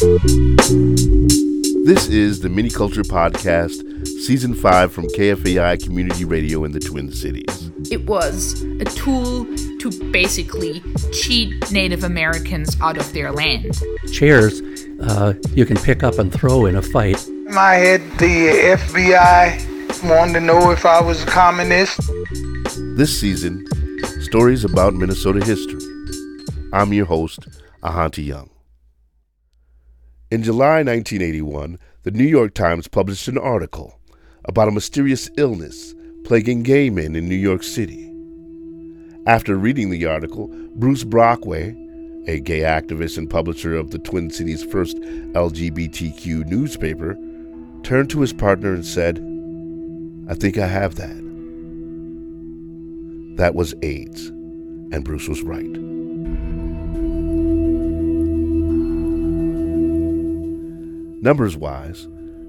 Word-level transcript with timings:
This 0.00 0.06
is 2.06 2.38
the 2.38 2.48
MinneCulture 2.48 3.02
Podcast, 3.02 4.06
Season 4.06 4.54
5 4.54 4.92
from 4.92 5.08
KFAI 5.08 5.82
Community 5.82 6.24
Radio 6.24 6.62
in 6.62 6.70
the 6.70 6.78
Twin 6.78 7.10
Cities. 7.10 7.72
It 7.90 8.06
was 8.06 8.62
a 8.62 8.84
tool 8.84 9.44
to 9.80 10.12
basically 10.12 10.80
cheat 11.12 11.72
Native 11.72 12.04
Americans 12.04 12.76
out 12.80 12.96
of 12.96 13.12
their 13.12 13.32
land. 13.32 13.82
Chairs 14.12 14.62
uh, 15.00 15.34
you 15.54 15.66
can 15.66 15.76
pick 15.76 16.04
up 16.04 16.20
and 16.20 16.32
throw 16.32 16.66
in 16.66 16.76
a 16.76 16.82
fight. 16.82 17.18
I 17.56 17.74
had 17.74 18.00
the 18.18 18.76
FBI 18.76 20.08
wanted 20.08 20.34
to 20.34 20.40
know 20.40 20.70
if 20.70 20.86
I 20.86 21.00
was 21.02 21.24
a 21.24 21.26
communist. 21.26 21.98
This 22.96 23.18
season, 23.20 23.66
stories 24.22 24.62
about 24.62 24.94
Minnesota 24.94 25.44
history. 25.44 25.80
I'm 26.72 26.92
your 26.92 27.06
host, 27.06 27.48
Ahanti 27.82 28.24
Young. 28.24 28.50
In 30.30 30.42
July 30.42 30.82
1981, 30.82 31.78
the 32.02 32.10
New 32.10 32.26
York 32.26 32.52
Times 32.52 32.86
published 32.86 33.28
an 33.28 33.38
article 33.38 33.98
about 34.44 34.68
a 34.68 34.72
mysterious 34.72 35.30
illness 35.38 35.94
plaguing 36.22 36.62
gay 36.62 36.90
men 36.90 37.16
in 37.16 37.26
New 37.26 37.34
York 37.34 37.62
City. 37.62 38.12
After 39.26 39.56
reading 39.56 39.88
the 39.88 40.04
article, 40.04 40.48
Bruce 40.74 41.02
Brockway, 41.02 41.74
a 42.26 42.40
gay 42.40 42.60
activist 42.60 43.16
and 43.16 43.30
publisher 43.30 43.74
of 43.74 43.90
the 43.90 43.98
Twin 43.98 44.28
Cities' 44.28 44.62
first 44.64 44.98
LGBTQ 44.98 46.44
newspaper, 46.44 47.16
turned 47.82 48.10
to 48.10 48.20
his 48.20 48.34
partner 48.34 48.74
and 48.74 48.84
said, 48.84 49.16
I 50.28 50.34
think 50.34 50.58
I 50.58 50.66
have 50.66 50.96
that. 50.96 51.16
That 53.38 53.54
was 53.54 53.74
AIDS, 53.82 54.26
and 54.26 55.04
Bruce 55.04 55.26
was 55.26 55.42
right. 55.42 55.87
Numbers 61.20 61.56
wise, 61.56 62.06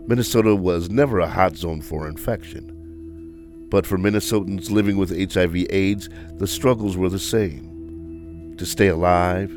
Minnesota 0.07 0.55
was 0.55 0.89
never 0.89 1.19
a 1.19 1.27
hot 1.27 1.55
zone 1.55 1.81
for 1.81 2.07
infection. 2.07 2.75
But 3.69 3.85
for 3.85 3.97
Minnesotans 3.97 4.69
living 4.69 4.97
with 4.97 5.33
HIV 5.33 5.65
AIDS, 5.71 6.09
the 6.37 6.47
struggles 6.47 6.95
were 6.95 7.09
the 7.09 7.19
same 7.19 8.55
to 8.57 8.65
stay 8.65 8.87
alive 8.87 9.51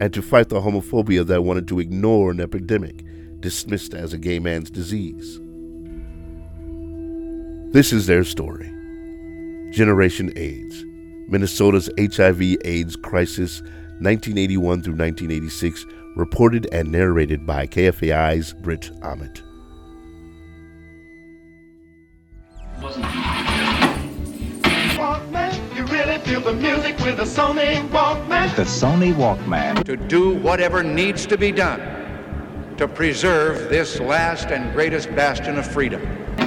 and 0.00 0.12
to 0.14 0.22
fight 0.22 0.48
the 0.48 0.60
homophobia 0.60 1.26
that 1.26 1.44
wanted 1.44 1.68
to 1.68 1.78
ignore 1.78 2.30
an 2.30 2.40
epidemic 2.40 3.04
dismissed 3.40 3.94
as 3.94 4.12
a 4.12 4.18
gay 4.18 4.38
man's 4.38 4.70
disease. 4.70 5.40
This 7.72 7.92
is 7.92 8.06
their 8.06 8.24
story 8.24 8.68
Generation 9.70 10.32
AIDS 10.34 10.84
Minnesota's 11.28 11.88
HIV 11.96 12.56
AIDS 12.64 12.96
crisis, 12.96 13.60
1981 14.00 14.82
through 14.82 14.94
1986 14.94 15.86
reported 16.16 16.68
and 16.72 16.90
narrated 16.90 17.46
by 17.46 17.66
KFAI's 17.66 18.52
Britt 18.52 18.90
Aamodt. 19.00 19.42
the 26.40 26.54
music 26.54 26.98
with 27.00 27.16
the 27.18 27.22
Sony 27.22 27.86
Walkman. 27.90 28.56
The 28.56 28.62
Sony 28.62 29.14
Walkman. 29.14 29.84
To 29.84 29.96
do 29.96 30.36
whatever 30.38 30.82
needs 30.82 31.26
to 31.26 31.36
be 31.36 31.52
done 31.52 31.80
to 32.76 32.88
preserve 32.88 33.68
this 33.68 34.00
last 34.00 34.46
and 34.46 34.72
greatest 34.72 35.14
bastion 35.14 35.58
of 35.58 35.66
freedom. 35.66 36.00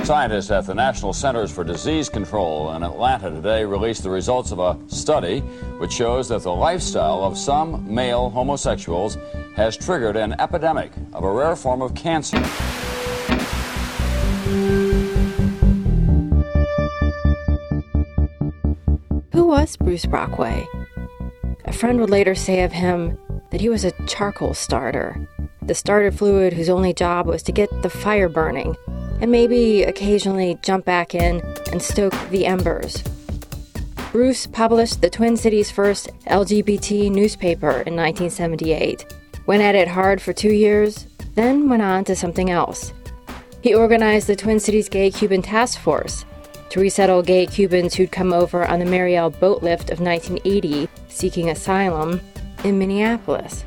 Scientists 0.04 0.52
at 0.52 0.66
the 0.66 0.74
National 0.74 1.14
Centers 1.14 1.50
for 1.50 1.64
Disease 1.64 2.10
Control 2.10 2.74
in 2.74 2.84
Atlanta 2.84 3.30
today 3.30 3.64
released 3.64 4.04
the 4.04 4.10
results 4.10 4.52
of 4.52 4.60
a 4.60 4.78
study 4.88 5.40
which 5.80 5.94
shows 5.94 6.28
that 6.28 6.44
the 6.44 6.54
lifestyle 6.54 7.24
of 7.24 7.38
some 7.38 7.94
male 7.94 8.30
homosexuals 8.30 9.18
has 9.56 9.78
triggered 9.78 10.18
an 10.18 10.34
epidemic 10.42 10.92
of 11.14 11.24
a 11.24 11.32
rare 11.32 11.56
form 11.56 11.82
of 11.82 11.96
cancer. 11.96 12.38
Who 19.32 19.48
was 19.48 19.78
Bruce 19.78 20.06
Brockway? 20.06 20.68
A 21.64 21.72
friend 21.72 22.02
would 22.02 22.10
later 22.10 22.36
say 22.36 22.64
of 22.64 22.74
him 22.74 23.18
that 23.52 23.62
he 23.62 23.70
was 23.70 23.86
a 23.86 23.94
charcoal 24.06 24.54
starter, 24.54 25.30
the 25.62 25.74
starter 25.74 26.12
fluid 26.12 26.52
whose 26.52 26.68
only 26.68 26.94
job 26.94 27.26
was 27.26 27.42
to 27.44 27.54
get 27.54 27.70
the 27.84 27.90
fire 27.90 28.28
burning 28.28 28.76
and 29.24 29.32
maybe 29.32 29.84
occasionally 29.84 30.60
jump 30.62 30.84
back 30.84 31.16
in 31.16 31.42
and 31.72 31.82
stoke 31.82 32.14
the 32.30 32.46
embers. 32.46 33.02
Bruce 34.12 34.46
published 34.46 35.00
the 35.00 35.10
Twin 35.10 35.38
Cities' 35.38 35.72
first 35.72 36.10
LGBT 36.26 37.10
newspaper 37.10 37.70
in 37.70 37.96
1978, 37.96 39.06
went 39.46 39.64
at 39.64 39.76
it 39.76 39.88
hard 39.88 40.22
for 40.22 40.34
two 40.34 40.52
years, 40.52 41.08
then 41.36 41.70
went 41.70 41.82
on 41.82 42.04
to 42.04 42.18
something 42.18 42.50
else. 42.50 42.92
He 43.62 43.74
organized 43.74 44.28
the 44.28 44.36
Twin 44.36 44.60
Cities 44.60 44.90
Gay 44.90 45.10
Cuban 45.10 45.42
Task 45.42 45.80
Force 45.80 46.26
to 46.70 46.82
resettle 46.82 47.24
gay 47.24 47.46
Cubans 47.46 47.94
who'd 47.94 48.12
come 48.12 48.34
over 48.34 48.66
on 48.66 48.80
the 48.80 48.86
Mariel 48.86 49.32
boatlift 49.32 49.90
of 49.90 50.02
1980 50.02 50.90
seeking 51.08 51.50
asylum 51.50 52.20
in 52.66 52.78
Minneapolis. 52.78 53.64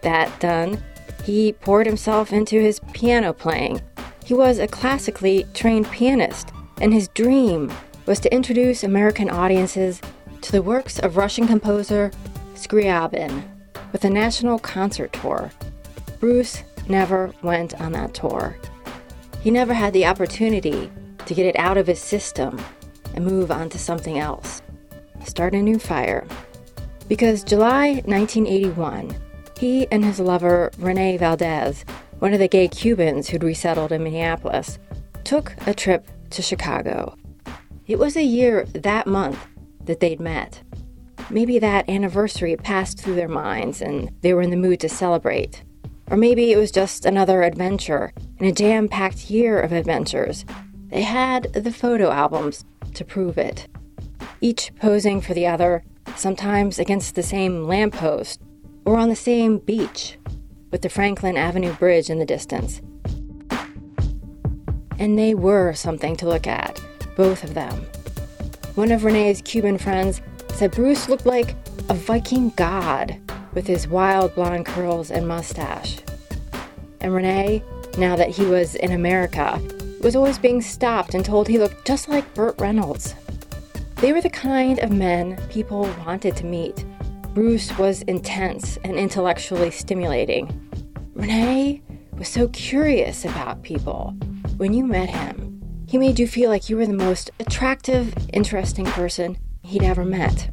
That 0.00 0.40
done, 0.40 0.82
he 1.24 1.52
poured 1.52 1.84
himself 1.84 2.32
into 2.32 2.58
his 2.58 2.80
piano 2.94 3.34
playing 3.34 3.82
he 4.24 4.34
was 4.34 4.58
a 4.58 4.66
classically 4.66 5.46
trained 5.54 5.90
pianist, 5.90 6.50
and 6.80 6.92
his 6.92 7.08
dream 7.08 7.72
was 8.06 8.20
to 8.20 8.32
introduce 8.34 8.82
American 8.82 9.30
audiences 9.30 10.00
to 10.40 10.52
the 10.52 10.62
works 10.62 10.98
of 10.98 11.16
Russian 11.16 11.46
composer 11.46 12.10
Scriabin 12.54 13.42
with 13.92 14.04
a 14.04 14.10
national 14.10 14.58
concert 14.58 15.12
tour. 15.12 15.50
Bruce 16.20 16.64
never 16.88 17.32
went 17.42 17.80
on 17.80 17.92
that 17.92 18.14
tour. 18.14 18.56
He 19.40 19.50
never 19.50 19.74
had 19.74 19.92
the 19.92 20.06
opportunity 20.06 20.90
to 21.26 21.34
get 21.34 21.46
it 21.46 21.58
out 21.58 21.76
of 21.76 21.86
his 21.86 22.00
system 22.00 22.58
and 23.14 23.24
move 23.24 23.50
on 23.50 23.68
to 23.70 23.78
something 23.78 24.18
else. 24.18 24.62
Start 25.24 25.54
a 25.54 25.62
new 25.62 25.78
fire. 25.78 26.26
Because 27.08 27.44
July 27.44 28.02
1981, 28.06 29.14
he 29.58 29.86
and 29.90 30.04
his 30.04 30.18
lover, 30.18 30.70
Renee 30.78 31.16
Valdez, 31.18 31.84
one 32.24 32.32
of 32.32 32.38
the 32.38 32.48
gay 32.48 32.66
Cubans 32.66 33.28
who'd 33.28 33.44
resettled 33.44 33.92
in 33.92 34.02
Minneapolis, 34.02 34.78
took 35.24 35.54
a 35.66 35.74
trip 35.74 36.08
to 36.30 36.40
Chicago. 36.40 37.14
It 37.86 37.98
was 37.98 38.16
a 38.16 38.22
year 38.22 38.64
that 38.72 39.06
month 39.06 39.38
that 39.84 40.00
they'd 40.00 40.18
met. 40.18 40.62
Maybe 41.28 41.58
that 41.58 41.86
anniversary 41.86 42.56
passed 42.56 42.98
through 42.98 43.16
their 43.16 43.28
minds 43.28 43.82
and 43.82 44.10
they 44.22 44.32
were 44.32 44.40
in 44.40 44.48
the 44.48 44.56
mood 44.56 44.80
to 44.80 44.88
celebrate. 44.88 45.64
Or 46.10 46.16
maybe 46.16 46.50
it 46.50 46.56
was 46.56 46.70
just 46.70 47.04
another 47.04 47.42
adventure 47.42 48.14
in 48.38 48.46
a 48.46 48.52
jam 48.52 48.88
packed 48.88 49.28
year 49.28 49.60
of 49.60 49.72
adventures. 49.72 50.46
They 50.88 51.02
had 51.02 51.52
the 51.52 51.72
photo 51.72 52.10
albums 52.10 52.64
to 52.94 53.04
prove 53.04 53.36
it. 53.36 53.68
Each 54.40 54.74
posing 54.76 55.20
for 55.20 55.34
the 55.34 55.46
other, 55.46 55.84
sometimes 56.16 56.78
against 56.78 57.16
the 57.16 57.22
same 57.22 57.64
lamppost 57.64 58.40
or 58.86 58.96
on 58.96 59.10
the 59.10 59.14
same 59.14 59.58
beach 59.58 60.16
with 60.74 60.82
the 60.82 60.88
Franklin 60.88 61.36
Avenue 61.36 61.72
Bridge 61.74 62.10
in 62.10 62.18
the 62.18 62.26
distance. 62.26 62.82
And 64.98 65.16
they 65.16 65.32
were 65.32 65.72
something 65.72 66.16
to 66.16 66.26
look 66.26 66.48
at, 66.48 66.82
both 67.16 67.44
of 67.44 67.54
them. 67.54 67.86
One 68.74 68.90
of 68.90 69.04
Renee's 69.04 69.40
Cuban 69.40 69.78
friends 69.78 70.20
said 70.48 70.72
Bruce 70.72 71.08
looked 71.08 71.26
like 71.26 71.54
a 71.88 71.94
Viking 71.94 72.48
god 72.56 73.20
with 73.54 73.68
his 73.68 73.86
wild 73.86 74.34
blonde 74.34 74.66
curls 74.66 75.12
and 75.12 75.28
mustache. 75.28 75.98
And 77.00 77.14
Renee, 77.14 77.62
now 77.96 78.16
that 78.16 78.30
he 78.30 78.44
was 78.44 78.74
in 78.74 78.90
America, 78.90 79.62
was 80.02 80.16
always 80.16 80.38
being 80.38 80.60
stopped 80.60 81.14
and 81.14 81.24
told 81.24 81.46
he 81.46 81.56
looked 81.56 81.86
just 81.86 82.08
like 82.08 82.34
Burt 82.34 82.60
Reynolds. 82.60 83.14
They 83.98 84.12
were 84.12 84.20
the 84.20 84.28
kind 84.28 84.80
of 84.80 84.90
men 84.90 85.40
people 85.50 85.82
wanted 86.04 86.36
to 86.38 86.44
meet. 86.44 86.84
Bruce 87.32 87.76
was 87.78 88.02
intense 88.02 88.76
and 88.78 88.96
intellectually 88.96 89.70
stimulating. 89.70 90.63
Renee 91.14 91.80
was 92.18 92.26
so 92.26 92.48
curious 92.48 93.24
about 93.24 93.62
people. 93.62 94.16
When 94.56 94.74
you 94.74 94.84
met 94.84 95.08
him, 95.08 95.62
he 95.86 95.96
made 95.96 96.18
you 96.18 96.26
feel 96.26 96.50
like 96.50 96.68
you 96.68 96.76
were 96.76 96.86
the 96.86 96.92
most 96.92 97.30
attractive, 97.38 98.12
interesting 98.32 98.84
person 98.84 99.38
he'd 99.62 99.84
ever 99.84 100.04
met. 100.04 100.50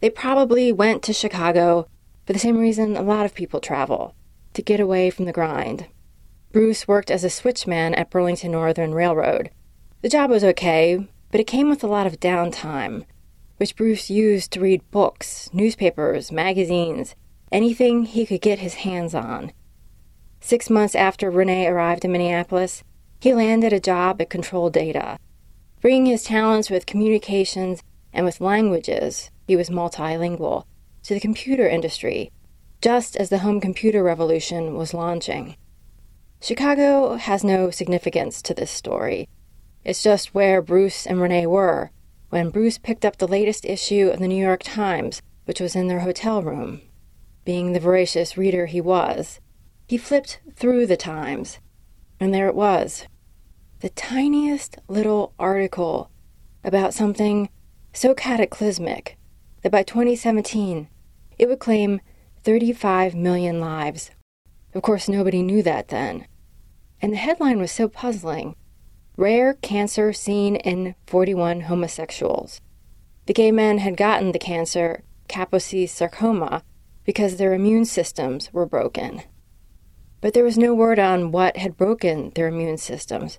They 0.00 0.10
probably 0.10 0.72
went 0.72 1.02
to 1.04 1.14
Chicago 1.14 1.86
for 2.26 2.34
the 2.34 2.38
same 2.38 2.58
reason 2.58 2.98
a 2.98 3.02
lot 3.02 3.24
of 3.24 3.34
people 3.34 3.60
travel 3.60 4.14
to 4.52 4.60
get 4.60 4.78
away 4.78 5.08
from 5.08 5.24
the 5.24 5.32
grind. 5.32 5.86
Bruce 6.50 6.86
worked 6.86 7.10
as 7.10 7.24
a 7.24 7.28
switchman 7.28 7.96
at 7.96 8.10
Burlington 8.10 8.52
Northern 8.52 8.92
Railroad 8.92 9.50
the 10.02 10.08
job 10.08 10.30
was 10.30 10.44
okay, 10.44 11.08
but 11.30 11.40
it 11.40 11.46
came 11.46 11.70
with 11.70 11.82
a 11.82 11.88
lot 11.88 12.06
of 12.06 12.20
downtime, 12.20 13.04
which 13.56 13.76
Bruce 13.76 14.10
used 14.10 14.52
to 14.52 14.60
read 14.60 14.90
books, 14.90 15.48
newspapers, 15.52 16.30
magazines, 16.30 17.14
anything 17.50 18.04
he 18.04 18.26
could 18.26 18.40
get 18.40 18.58
his 18.58 18.74
hands 18.74 19.14
on. 19.14 19.52
Six 20.40 20.68
months 20.68 20.94
after 20.94 21.30
Renee 21.30 21.66
arrived 21.66 22.04
in 22.04 22.12
Minneapolis, 22.12 22.84
he 23.20 23.32
landed 23.32 23.72
a 23.72 23.80
job 23.80 24.20
at 24.20 24.30
Control 24.30 24.68
Data, 24.68 25.18
Bringing 25.82 26.06
his 26.06 26.22
talents 26.22 26.70
with 26.70 26.86
communications 26.86 27.82
and 28.12 28.24
with 28.24 28.40
languages, 28.40 29.32
he 29.48 29.56
was 29.56 29.68
multilingual, 29.68 30.62
to 31.02 31.12
the 31.12 31.18
computer 31.18 31.68
industry, 31.68 32.30
just 32.80 33.16
as 33.16 33.30
the 33.30 33.38
home 33.38 33.60
computer 33.60 34.00
revolution 34.00 34.76
was 34.76 34.94
launching. 34.94 35.56
Chicago 36.40 37.16
has 37.16 37.42
no 37.42 37.70
significance 37.70 38.40
to 38.42 38.54
this 38.54 38.70
story. 38.70 39.28
It's 39.84 40.02
just 40.02 40.34
where 40.34 40.62
Bruce 40.62 41.06
and 41.06 41.20
Renee 41.20 41.46
were 41.46 41.90
when 42.30 42.50
Bruce 42.50 42.78
picked 42.78 43.04
up 43.04 43.16
the 43.16 43.28
latest 43.28 43.64
issue 43.64 44.08
of 44.08 44.20
the 44.20 44.28
New 44.28 44.42
York 44.42 44.62
Times, 44.62 45.20
which 45.44 45.60
was 45.60 45.76
in 45.76 45.88
their 45.88 46.00
hotel 46.00 46.42
room. 46.42 46.80
Being 47.44 47.72
the 47.72 47.80
voracious 47.80 48.38
reader 48.38 48.66
he 48.66 48.80
was, 48.80 49.40
he 49.86 49.98
flipped 49.98 50.40
through 50.54 50.86
the 50.86 50.96
Times, 50.96 51.58
and 52.20 52.32
there 52.32 52.46
it 52.48 52.54
was 52.54 53.06
the 53.80 53.90
tiniest 53.90 54.78
little 54.86 55.34
article 55.40 56.08
about 56.62 56.94
something 56.94 57.48
so 57.92 58.14
cataclysmic 58.14 59.18
that 59.62 59.72
by 59.72 59.82
2017 59.82 60.88
it 61.36 61.48
would 61.48 61.58
claim 61.58 62.00
35 62.44 63.16
million 63.16 63.58
lives. 63.58 64.12
Of 64.72 64.82
course, 64.82 65.08
nobody 65.08 65.42
knew 65.42 65.64
that 65.64 65.88
then. 65.88 66.28
And 67.00 67.12
the 67.12 67.16
headline 67.16 67.58
was 67.58 67.72
so 67.72 67.88
puzzling 67.88 68.54
Rare 69.16 69.54
cancer 69.54 70.12
seen 70.12 70.56
in 70.56 70.94
41 71.06 71.62
homosexuals. 71.62 72.60
The 73.26 73.34
gay 73.34 73.52
men 73.52 73.78
had 73.78 73.96
gotten 73.96 74.32
the 74.32 74.38
cancer, 74.38 75.02
Kaposi 75.28 75.88
sarcoma, 75.88 76.62
because 77.04 77.36
their 77.36 77.54
immune 77.54 77.84
systems 77.84 78.52
were 78.52 78.66
broken. 78.66 79.22
But 80.20 80.34
there 80.34 80.44
was 80.44 80.56
no 80.56 80.72
word 80.74 80.98
on 80.98 81.32
what 81.32 81.56
had 81.56 81.76
broken 81.76 82.30
their 82.34 82.48
immune 82.48 82.78
systems 82.78 83.38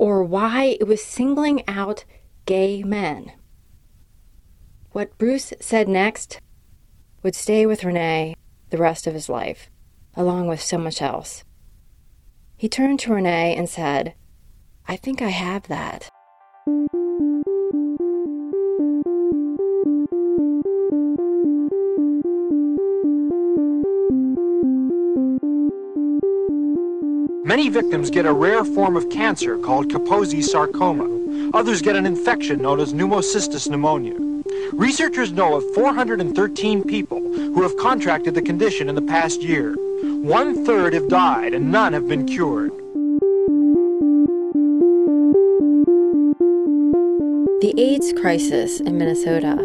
or 0.00 0.22
why 0.24 0.76
it 0.80 0.86
was 0.86 1.04
singling 1.04 1.62
out 1.68 2.06
gay 2.46 2.82
men. 2.82 3.32
What 4.92 5.18
Bruce 5.18 5.52
said 5.60 5.88
next 5.88 6.40
would 7.22 7.34
stay 7.34 7.66
with 7.66 7.84
Renee 7.84 8.34
the 8.70 8.78
rest 8.78 9.06
of 9.06 9.12
his 9.12 9.28
life, 9.28 9.68
along 10.14 10.46
with 10.46 10.62
so 10.62 10.78
much 10.78 11.02
else. 11.02 11.44
He 12.56 12.68
turned 12.68 12.98
to 13.00 13.12
Renee 13.12 13.54
and 13.54 13.68
said, 13.68 14.14
I 14.90 14.96
think 14.96 15.22
I 15.22 15.28
have 15.28 15.68
that. 15.68 16.10
Many 27.44 27.68
victims 27.68 28.10
get 28.10 28.26
a 28.26 28.32
rare 28.32 28.64
form 28.64 28.96
of 28.96 29.08
cancer 29.10 29.58
called 29.58 29.92
Kaposi 29.92 30.42
sarcoma. 30.42 31.50
Others 31.54 31.82
get 31.82 31.94
an 31.94 32.04
infection 32.04 32.60
known 32.60 32.80
as 32.80 32.92
pneumocystis 32.92 33.70
pneumonia. 33.70 34.16
Researchers 34.72 35.30
know 35.30 35.54
of 35.54 35.72
413 35.72 36.82
people 36.82 37.20
who 37.20 37.62
have 37.62 37.76
contracted 37.76 38.34
the 38.34 38.42
condition 38.42 38.88
in 38.88 38.96
the 38.96 39.02
past 39.02 39.40
year. 39.40 39.72
One 40.02 40.64
third 40.66 40.94
have 40.94 41.08
died 41.08 41.54
and 41.54 41.70
none 41.70 41.92
have 41.92 42.08
been 42.08 42.26
cured. 42.26 42.72
The 47.60 47.74
AIDS 47.78 48.14
crisis 48.14 48.80
in 48.80 48.96
Minnesota 48.96 49.56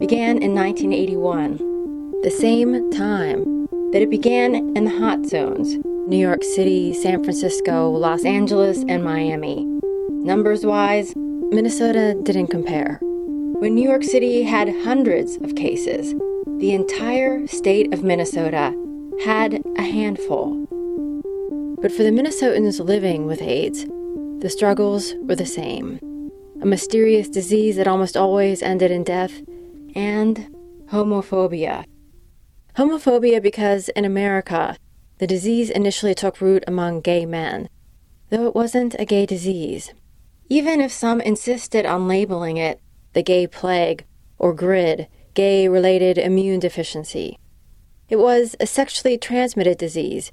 began 0.00 0.42
in 0.42 0.56
1981, 0.56 2.20
the 2.22 2.30
same 2.32 2.90
time 2.90 3.68
that 3.92 4.02
it 4.02 4.10
began 4.10 4.56
in 4.76 4.82
the 4.82 4.98
hot 4.98 5.24
zones 5.26 5.78
New 6.08 6.18
York 6.18 6.42
City, 6.42 6.92
San 6.92 7.22
Francisco, 7.22 7.90
Los 7.90 8.24
Angeles, 8.24 8.84
and 8.88 9.04
Miami. 9.04 9.64
Numbers 10.10 10.66
wise, 10.66 11.14
Minnesota 11.14 12.20
didn't 12.24 12.48
compare. 12.48 12.98
When 13.04 13.76
New 13.76 13.88
York 13.88 14.02
City 14.02 14.42
had 14.42 14.68
hundreds 14.82 15.36
of 15.44 15.54
cases, 15.54 16.16
the 16.58 16.72
entire 16.72 17.46
state 17.46 17.94
of 17.94 18.02
Minnesota 18.02 18.74
had 19.24 19.62
a 19.76 19.82
handful. 19.82 20.66
But 21.80 21.92
for 21.92 22.02
the 22.02 22.10
Minnesotans 22.10 22.84
living 22.84 23.28
with 23.28 23.40
AIDS, 23.42 23.86
the 24.40 24.50
struggles 24.50 25.14
were 25.20 25.36
the 25.36 25.46
same 25.46 26.00
a 26.62 26.66
mysterious 26.66 27.28
disease 27.28 27.76
that 27.76 27.88
almost 27.88 28.16
always 28.16 28.62
ended 28.62 28.90
in 28.90 29.02
death, 29.02 29.42
and 29.96 30.54
homophobia. 30.86 31.84
Homophobia 32.76 33.42
because 33.42 33.88
in 33.90 34.04
America, 34.04 34.76
the 35.18 35.26
disease 35.26 35.70
initially 35.70 36.14
took 36.14 36.40
root 36.40 36.62
among 36.66 37.00
gay 37.00 37.26
men, 37.26 37.68
though 38.30 38.46
it 38.46 38.54
wasn't 38.54 38.94
a 38.98 39.04
gay 39.04 39.26
disease. 39.26 39.92
Even 40.48 40.80
if 40.80 40.92
some 40.92 41.20
insisted 41.20 41.84
on 41.84 42.08
labeling 42.08 42.56
it 42.56 42.80
the 43.12 43.22
gay 43.22 43.46
plague 43.46 44.04
or 44.38 44.54
GRID, 44.54 45.08
gay 45.34 45.68
related 45.68 46.16
immune 46.16 46.60
deficiency. 46.60 47.38
It 48.08 48.16
was 48.16 48.54
a 48.60 48.66
sexually 48.66 49.18
transmitted 49.18 49.78
disease 49.78 50.30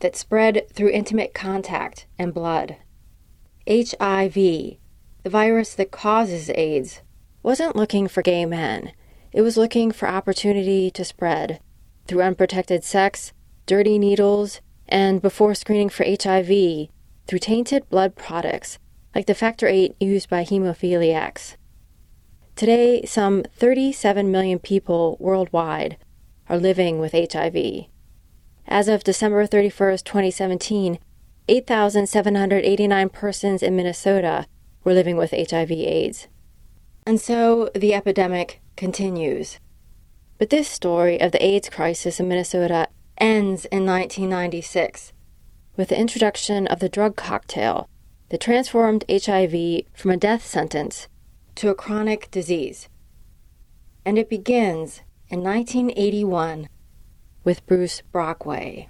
that 0.00 0.16
spread 0.16 0.66
through 0.72 0.90
intimate 0.90 1.34
contact 1.34 2.06
and 2.18 2.34
blood. 2.34 2.76
HIV, 3.68 4.78
the 5.28 5.32
virus 5.32 5.74
that 5.74 5.90
causes 5.90 6.48
AIDS, 6.54 7.02
wasn't 7.42 7.76
looking 7.76 8.08
for 8.08 8.22
gay 8.22 8.46
men. 8.46 8.92
It 9.30 9.42
was 9.42 9.58
looking 9.58 9.92
for 9.92 10.08
opportunity 10.08 10.90
to 10.92 11.04
spread 11.04 11.60
through 12.06 12.22
unprotected 12.22 12.82
sex 12.82 13.34
dirty 13.66 13.98
needles, 13.98 14.62
and 14.88 15.20
before 15.20 15.54
screening 15.54 15.90
for 15.90 16.06
HIV 16.06 16.88
through 17.26 17.38
tainted 17.40 17.86
blood 17.90 18.16
products 18.16 18.78
like 19.14 19.26
the 19.26 19.34
factor 19.34 19.66
VIII 19.66 19.94
used 20.00 20.30
by 20.30 20.44
hemophiliacs. 20.44 21.56
Today, 22.56 23.04
some 23.04 23.44
37 23.54 24.30
million 24.30 24.58
people 24.58 25.18
worldwide 25.20 25.98
are 26.48 26.56
living 26.56 27.00
with 27.00 27.12
HIV. 27.12 27.84
As 28.66 28.88
of 28.88 29.04
December 29.04 29.44
31, 29.44 29.98
2017, 29.98 30.98
8,789 31.48 33.08
persons 33.10 33.62
in 33.62 33.76
Minnesota 33.76 34.46
were 34.88 34.94
living 34.94 35.18
with 35.18 35.32
HIV/AIDS. 35.32 36.28
And 37.04 37.20
so 37.20 37.68
the 37.74 37.92
epidemic 37.92 38.62
continues. 38.74 39.60
But 40.38 40.48
this 40.48 40.66
story 40.66 41.20
of 41.20 41.30
the 41.30 41.44
AIDS 41.44 41.68
crisis 41.68 42.18
in 42.18 42.26
Minnesota 42.26 42.88
ends 43.18 43.66
in 43.66 43.84
1996 43.84 45.12
with 45.76 45.90
the 45.90 46.00
introduction 46.00 46.66
of 46.68 46.80
the 46.80 46.88
drug 46.88 47.16
cocktail 47.16 47.86
that 48.30 48.40
transformed 48.40 49.04
HIV 49.10 49.82
from 49.92 50.10
a 50.10 50.16
death 50.16 50.46
sentence 50.46 51.06
to 51.56 51.68
a 51.68 51.74
chronic 51.74 52.30
disease. 52.30 52.88
And 54.06 54.16
it 54.16 54.30
begins 54.30 55.02
in 55.28 55.42
1981 55.42 56.66
with 57.44 57.66
Bruce 57.66 58.00
Brockway. 58.10 58.88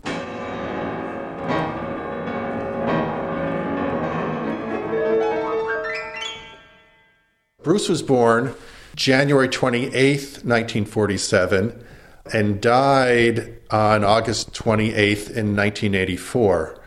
Bruce 7.69 7.91
was 7.91 8.03
born 8.03 8.55
January 8.97 9.47
28th, 9.47 10.43
1947 10.43 11.85
and 12.33 12.63
died 12.63 13.61
on 13.71 14.03
August 14.05 14.55
28th 14.55 15.29
in 15.29 15.55
1984. 15.55 16.81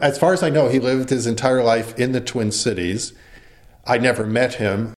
As 0.00 0.18
far 0.18 0.32
as 0.32 0.42
I 0.42 0.50
know, 0.50 0.66
he 0.66 0.80
lived 0.80 1.10
his 1.10 1.28
entire 1.28 1.62
life 1.62 1.96
in 1.96 2.10
the 2.10 2.20
Twin 2.20 2.50
Cities. 2.50 3.12
I 3.86 3.98
never 3.98 4.26
met 4.26 4.54
him. 4.54 4.94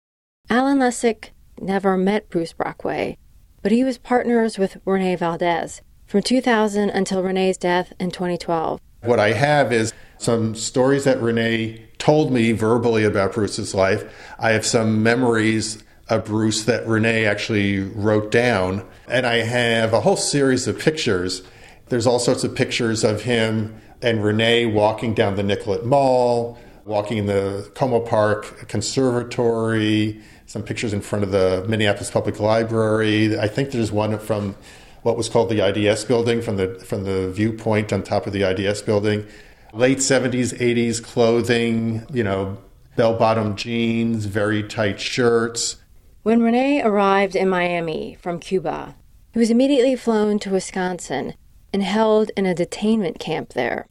Alan 0.50 0.80
Lessig 0.80 1.32
never 1.60 1.98
met 1.98 2.30
Bruce 2.30 2.54
Brockway, 2.54 3.18
but 3.62 3.74
he 3.74 3.84
was 3.84 3.98
partners 3.98 4.58
with 4.58 4.78
Rene 4.86 5.18
Valdez 5.18 5.82
from 6.06 6.22
2000 6.22 6.90
until 6.92 7.22
Rene's 7.22 7.58
death 7.58 7.92
in 8.00 8.10
2012. 8.10 8.80
What 9.02 9.20
I 9.20 9.34
have 9.34 9.74
is 9.74 9.92
some 10.18 10.56
stories 10.56 11.04
that 11.04 11.22
Renee 11.22 11.90
told 12.06 12.32
me 12.32 12.52
verbally 12.52 13.04
about 13.04 13.34
Bruce's 13.34 13.74
life. 13.74 14.04
I 14.38 14.52
have 14.52 14.64
some 14.64 15.02
memories 15.02 15.84
of 16.08 16.26
Bruce 16.26 16.66
that 16.66 16.86
Renee 16.86 17.26
actually 17.26 17.80
wrote 17.80 18.30
down. 18.30 18.86
And 19.08 19.26
I 19.26 19.38
have 19.38 19.92
a 19.92 20.02
whole 20.02 20.16
series 20.16 20.68
of 20.68 20.78
pictures. 20.78 21.42
There's 21.90 22.06
all 22.06 22.20
sorts 22.20 22.44
of 22.44 22.54
pictures 22.54 23.04
of 23.04 23.24
him 23.24 23.82
and 24.04 24.24
Renee 24.24 24.68
walking 24.68 25.16
down 25.16 25.36
the 25.36 25.42
Nicollet 25.42 25.84
Mall, 25.84 26.60
walking 26.86 27.18
in 27.18 27.26
the 27.26 27.72
Como 27.74 28.02
Park 28.02 28.68
Conservatory, 28.68 30.22
some 30.46 30.62
pictures 30.62 30.94
in 30.94 31.02
front 31.02 31.24
of 31.24 31.32
the 31.32 31.66
Minneapolis 31.68 32.12
Public 32.12 32.40
Library. 32.40 33.40
I 33.40 33.48
think 33.48 33.72
there's 33.72 33.92
one 33.92 34.20
from 34.20 34.56
what 35.02 35.18
was 35.18 35.28
called 35.28 35.50
the 35.50 35.60
IDS 35.60 36.04
building 36.04 36.44
from 36.44 36.58
the 36.58 36.76
from 36.76 37.04
the 37.04 37.32
viewpoint 37.32 37.92
on 37.92 38.04
top 38.04 38.28
of 38.28 38.34
the 38.34 38.44
IDS 38.44 38.84
building. 38.84 39.26
Late 39.76 39.98
70s, 39.98 40.58
80s 40.58 41.04
clothing, 41.04 42.06
you 42.12 42.24
know, 42.24 42.58
bell-bottom 42.96 43.56
jeans, 43.58 44.26
very 44.26 44.64
tight 44.64 45.00
shirts, 45.02 45.78
when 46.26 46.42
Renee 46.42 46.82
arrived 46.82 47.36
in 47.36 47.48
Miami 47.50 48.18
from 48.20 48.40
Cuba, 48.40 48.96
he 49.32 49.38
was 49.38 49.52
immediately 49.52 49.96
flown 49.96 50.40
to 50.40 50.50
Wisconsin 50.50 51.36
and 51.72 51.84
held 51.84 52.32
in 52.36 52.48
a 52.48 52.56
detainment 52.56 53.20
camp 53.20 53.50
there. 53.50 53.86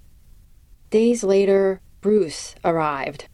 Days 0.90 1.22
later, 1.22 1.80
Bruce 2.00 2.56
arrived. 2.64 3.28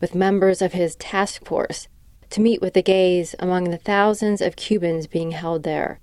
with 0.00 0.14
members 0.14 0.62
of 0.62 0.72
his 0.72 0.96
task 0.96 1.44
force 1.44 1.88
to 2.30 2.40
meet 2.40 2.60
with 2.60 2.74
the 2.74 2.82
gays 2.82 3.34
among 3.38 3.64
the 3.64 3.76
thousands 3.78 4.40
of 4.40 4.56
Cubans 4.56 5.06
being 5.06 5.32
held 5.32 5.62
there. 5.62 6.00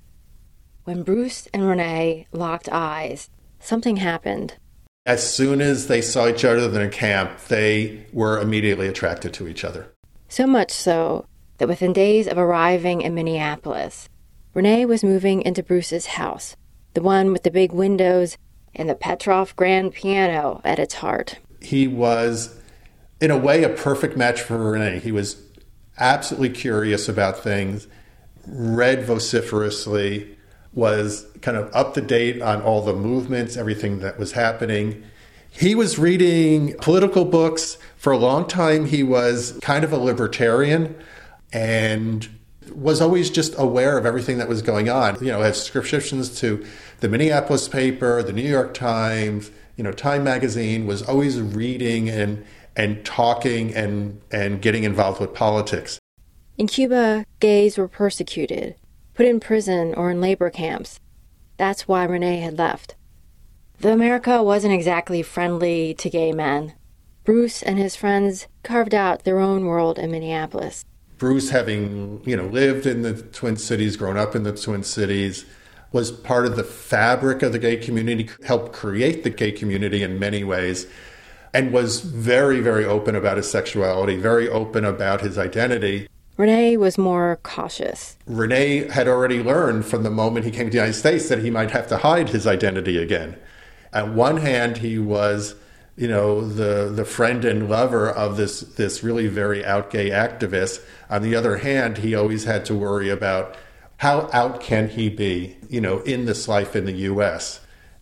When 0.83 1.03
Bruce 1.03 1.47
and 1.53 1.67
Renee 1.67 2.27
locked 2.31 2.69
eyes, 2.71 3.29
something 3.59 3.97
happened. 3.97 4.55
As 5.05 5.31
soon 5.31 5.61
as 5.61 5.85
they 5.85 6.01
saw 6.01 6.27
each 6.27 6.43
other 6.43 6.81
in 6.81 6.87
a 6.87 6.89
camp, 6.89 7.39
they 7.47 8.07
were 8.11 8.39
immediately 8.41 8.87
attracted 8.87 9.33
to 9.35 9.47
each 9.47 9.63
other. 9.63 9.93
So 10.29 10.47
much 10.47 10.71
so 10.71 11.27
that 11.59 11.67
within 11.67 11.93
days 11.93 12.27
of 12.27 12.39
arriving 12.39 13.01
in 13.01 13.13
Minneapolis, 13.13 14.09
Renee 14.55 14.85
was 14.85 15.03
moving 15.03 15.43
into 15.43 15.61
Bruce's 15.61 16.07
house, 16.07 16.55
the 16.95 17.03
one 17.03 17.31
with 17.31 17.43
the 17.43 17.51
big 17.51 17.71
windows 17.71 18.37
and 18.73 18.89
the 18.89 18.95
Petrof 18.95 19.55
grand 19.55 19.93
piano 19.93 20.59
at 20.63 20.79
its 20.79 20.95
heart. 20.95 21.37
He 21.61 21.87
was, 21.87 22.59
in 23.21 23.29
a 23.29 23.37
way, 23.37 23.63
a 23.63 23.69
perfect 23.69 24.17
match 24.17 24.41
for 24.41 24.57
Renee. 24.57 24.99
He 24.99 25.11
was 25.11 25.39
absolutely 25.99 26.49
curious 26.49 27.07
about 27.07 27.43
things, 27.43 27.87
read 28.47 29.05
vociferously, 29.05 30.34
was 30.75 31.25
kind 31.41 31.57
of 31.57 31.73
up 31.73 31.93
to 31.95 32.01
date 32.01 32.41
on 32.41 32.61
all 32.61 32.81
the 32.81 32.93
movements, 32.93 33.57
everything 33.57 33.99
that 33.99 34.19
was 34.19 34.33
happening. 34.33 35.03
He 35.49 35.73
was 35.73 35.97
reading 35.97 36.75
political 36.81 37.25
books. 37.25 37.77
For 37.95 38.11
a 38.11 38.17
long 38.17 38.45
time, 38.45 38.85
he 38.85 39.01
was 39.01 39.57
kind 39.61 39.83
of 39.83 39.91
a 39.91 39.97
libertarian 39.97 40.95
and 41.53 42.27
was 42.73 43.01
always 43.01 43.29
just 43.29 43.57
aware 43.57 43.97
of 43.97 44.05
everything 44.05 44.37
that 44.37 44.49
was 44.49 44.61
going 44.61 44.89
on. 44.89 45.17
You 45.21 45.31
know, 45.31 45.41
had 45.41 45.55
subscriptions 45.55 46.37
to 46.39 46.65
the 46.99 47.07
Minneapolis 47.07 47.67
paper, 47.67 48.21
the 48.21 48.33
New 48.33 48.41
York 48.47 48.73
Times, 48.73 49.49
you 49.77 49.83
know, 49.83 49.91
Time 49.91 50.23
magazine, 50.23 50.85
was 50.85 51.01
always 51.01 51.39
reading 51.39 52.09
and 52.09 52.45
and 52.75 53.05
talking 53.05 53.73
and 53.73 54.21
and 54.31 54.61
getting 54.61 54.83
involved 54.83 55.21
with 55.21 55.33
politics. 55.33 55.99
In 56.57 56.67
Cuba, 56.67 57.25
gays 57.39 57.77
were 57.77 57.87
persecuted, 57.87 58.75
put 59.15 59.25
in 59.25 59.39
prison 59.39 59.93
or 59.95 60.11
in 60.11 60.21
labor 60.21 60.49
camps. 60.49 60.99
That's 61.57 61.87
why 61.87 62.03
Renee 62.03 62.41
had 62.41 62.57
left. 62.57 62.95
Though 63.79 63.93
America 63.93 64.43
wasn't 64.43 64.73
exactly 64.73 65.23
friendly 65.23 65.93
to 65.95 66.09
gay 66.09 66.31
men, 66.31 66.73
Bruce 67.23 67.63
and 67.63 67.79
his 67.79 67.95
friends 67.95 68.47
carved 68.63 68.93
out 68.93 69.23
their 69.23 69.39
own 69.39 69.65
world 69.65 69.97
in 69.97 70.11
Minneapolis. 70.11 70.85
Bruce, 71.17 71.49
having 71.49 72.21
you 72.25 72.35
know 72.35 72.45
lived 72.45 72.85
in 72.85 73.01
the 73.01 73.13
Twin 73.13 73.57
Cities, 73.57 73.95
grown 73.95 74.17
up 74.17 74.35
in 74.35 74.43
the 74.43 74.51
Twin 74.51 74.83
Cities, 74.83 75.45
was 75.91 76.11
part 76.11 76.45
of 76.45 76.55
the 76.55 76.63
fabric 76.63 77.41
of 77.41 77.53
the 77.53 77.59
gay 77.59 77.77
community, 77.77 78.29
helped 78.45 78.73
create 78.73 79.23
the 79.23 79.29
gay 79.29 79.51
community 79.51 80.03
in 80.03 80.19
many 80.19 80.43
ways, 80.43 80.87
and 81.53 81.71
was 81.71 82.01
very, 82.01 82.59
very 82.59 82.83
open 82.83 83.15
about 83.15 83.37
his 83.37 83.49
sexuality, 83.49 84.17
very 84.17 84.49
open 84.49 84.83
about 84.83 85.21
his 85.21 85.37
identity. 85.37 86.07
Renee 86.37 86.75
was 86.75 86.97
more 86.97 87.39
cautious. 87.43 88.17
Renee 88.25 88.89
had 88.89 89.07
already 89.07 89.41
learned 89.41 89.85
from 89.85 90.03
the 90.03 90.09
moment 90.09 90.45
he 90.45 90.51
came 90.51 90.65
to 90.67 90.71
the 90.71 90.77
United 90.77 90.93
States 90.93 91.29
that 91.29 91.39
he 91.39 91.49
might 91.49 91.71
have 91.71 91.87
to 91.87 91.97
hide 91.97 92.29
his 92.29 92.45
identity 92.45 92.97
again. 92.97 93.37
On 93.93 94.15
one 94.15 94.37
hand, 94.37 94.77
he 94.77 94.99
was, 94.99 95.55
you 95.95 96.09
know, 96.09 96.45
the 96.45 96.91
the 96.93 97.05
friend 97.05 97.45
and 97.45 97.69
lover 97.69 98.09
of 98.09 98.35
this 98.35 98.59
this 98.59 99.01
really 99.01 99.27
very 99.27 99.63
out 99.63 99.89
gay 99.89 100.09
activist. 100.09 100.83
On 101.09 101.21
the 101.21 101.35
other 101.35 101.57
hand, 101.57 101.99
he 101.99 102.13
always 102.13 102.43
had 102.43 102.65
to 102.65 102.75
worry 102.75 103.09
about 103.09 103.55
how 103.97 104.29
out 104.33 104.59
can 104.59 104.89
he 104.89 105.09
be, 105.09 105.55
you 105.69 105.79
know, 105.79 105.99
in 105.99 106.25
this 106.25 106.49
life 106.49 106.75
in 106.75 106.83
the 106.83 106.91
U.S. 106.91 107.61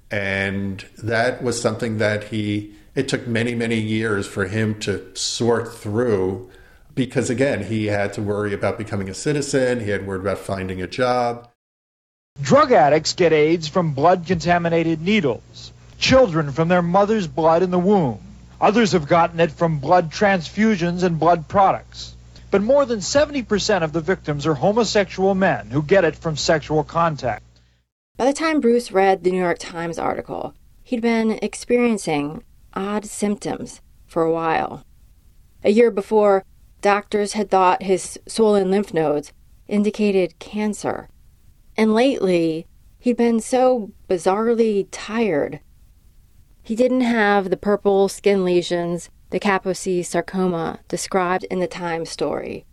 And 0.09 0.83
that 1.03 1.43
was 1.43 1.61
something 1.61 1.99
that 1.99 2.25
he. 2.25 2.73
It 2.95 3.07
took 3.07 3.27
many 3.27 3.53
many 3.53 3.79
years 3.79 4.25
for 4.25 4.45
him 4.45 4.79
to 4.81 5.15
sort 5.15 5.71
through 5.71 6.49
because 6.95 7.29
again, 7.29 7.63
he 7.63 7.88
had 7.88 8.13
to 8.13 8.21
worry 8.21 8.53
about 8.53 8.77
becoming 8.77 9.09
a 9.09 9.13
citizen, 9.13 9.79
he 9.79 9.89
had 9.89 10.05
worried 10.05 10.21
about 10.21 10.38
finding 10.38 10.81
a 10.81 10.88
job. 10.88 11.50
Drug 12.41 12.71
addicts 12.71 13.13
get 13.13 13.33
AIDS 13.33 13.67
from 13.67 13.93
blood 13.93 14.25
contaminated 14.25 15.01
needles, 15.01 15.71
children 16.00 16.51
from 16.51 16.67
their 16.67 16.81
mother's 16.81 17.27
blood 17.27 17.63
in 17.63 17.71
the 17.71 17.79
womb. 17.79 18.19
Others 18.59 18.93
have 18.93 19.07
gotten 19.07 19.39
it 19.39 19.51
from 19.51 19.79
blood 19.79 20.12
transfusions 20.12 21.03
and 21.03 21.19
blood 21.19 21.47
products. 21.47 22.15
But 22.50 22.62
more 22.62 22.85
than 22.85 23.00
70% 23.00 23.83
of 23.83 23.93
the 23.93 24.01
victims 24.01 24.45
are 24.45 24.53
homosexual 24.53 25.33
men 25.35 25.71
who 25.71 25.81
get 25.81 26.05
it 26.05 26.15
from 26.15 26.38
sexual 26.38 26.83
contact. 26.83 27.43
By 28.15 28.25
the 28.25 28.33
time 28.33 28.62
Bruce 28.62 28.91
read 28.91 29.23
the 29.23 29.31
New 29.31 29.41
York 29.41 29.57
Times 29.59 29.97
article, 29.97 30.53
he'd 30.83 31.01
been 31.01 31.39
experiencing 31.41 32.43
odd 32.75 33.05
symptoms 33.05 33.81
for 34.05 34.21
a 34.21 34.31
while. 34.31 34.85
A 35.63 35.71
year 35.71 35.89
before, 35.89 36.45
doctors 36.83 37.33
had 37.33 37.49
thought 37.49 37.81
his 37.81 38.19
swollen 38.27 38.69
lymph 38.69 38.93
nodes 38.93 39.33
indicated 39.67 40.37
cancer. 40.37 41.09
And 41.75 41.95
lately, 41.95 42.67
he'd 42.99 43.17
been 43.17 43.39
so 43.39 43.91
bizarrely 44.07 44.87
tired. 44.91 45.61
He 46.61 46.75
didn't 46.75 47.01
have 47.01 47.49
the 47.49 47.57
purple 47.57 48.07
skin 48.07 48.45
lesions, 48.45 49.09
the 49.31 49.39
Kaposi 49.39 50.05
sarcoma 50.05 50.79
described 50.87 51.45
in 51.45 51.59
the 51.59 51.67
Times 51.67 52.09
story, 52.09 52.65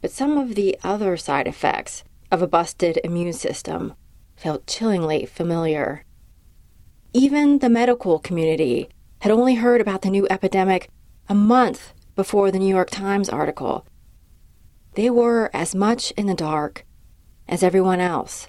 but 0.00 0.10
some 0.10 0.36
of 0.36 0.56
the 0.56 0.76
other 0.82 1.16
side 1.16 1.46
effects 1.46 2.02
of 2.32 2.42
a 2.42 2.48
busted 2.48 2.98
immune 3.04 3.32
system 3.32 3.94
felt 4.34 4.66
chillingly 4.66 5.24
familiar. 5.24 6.04
Even 7.12 7.60
the 7.60 7.70
medical 7.70 8.18
community 8.18 8.88
had 9.20 9.30
only 9.30 9.54
heard 9.54 9.80
about 9.80 10.02
the 10.02 10.10
new 10.10 10.26
epidemic 10.28 10.88
a 11.28 11.34
month 11.34 11.93
before 12.14 12.50
the 12.50 12.58
New 12.58 12.68
York 12.68 12.90
Times 12.90 13.28
article. 13.28 13.86
They 14.94 15.10
were 15.10 15.50
as 15.52 15.74
much 15.74 16.12
in 16.12 16.26
the 16.26 16.34
dark 16.34 16.84
as 17.48 17.62
everyone 17.62 18.00
else. 18.00 18.46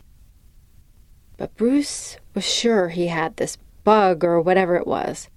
But 1.38 1.55
Bruce 1.55 2.17
was 2.34 2.45
sure 2.45 2.89
he 2.89 3.07
had 3.07 3.38
this 3.38 3.57
bug 3.84 4.24
or 4.24 4.39
whatever 4.39 4.75
it 4.75 4.88
was. 4.88 5.29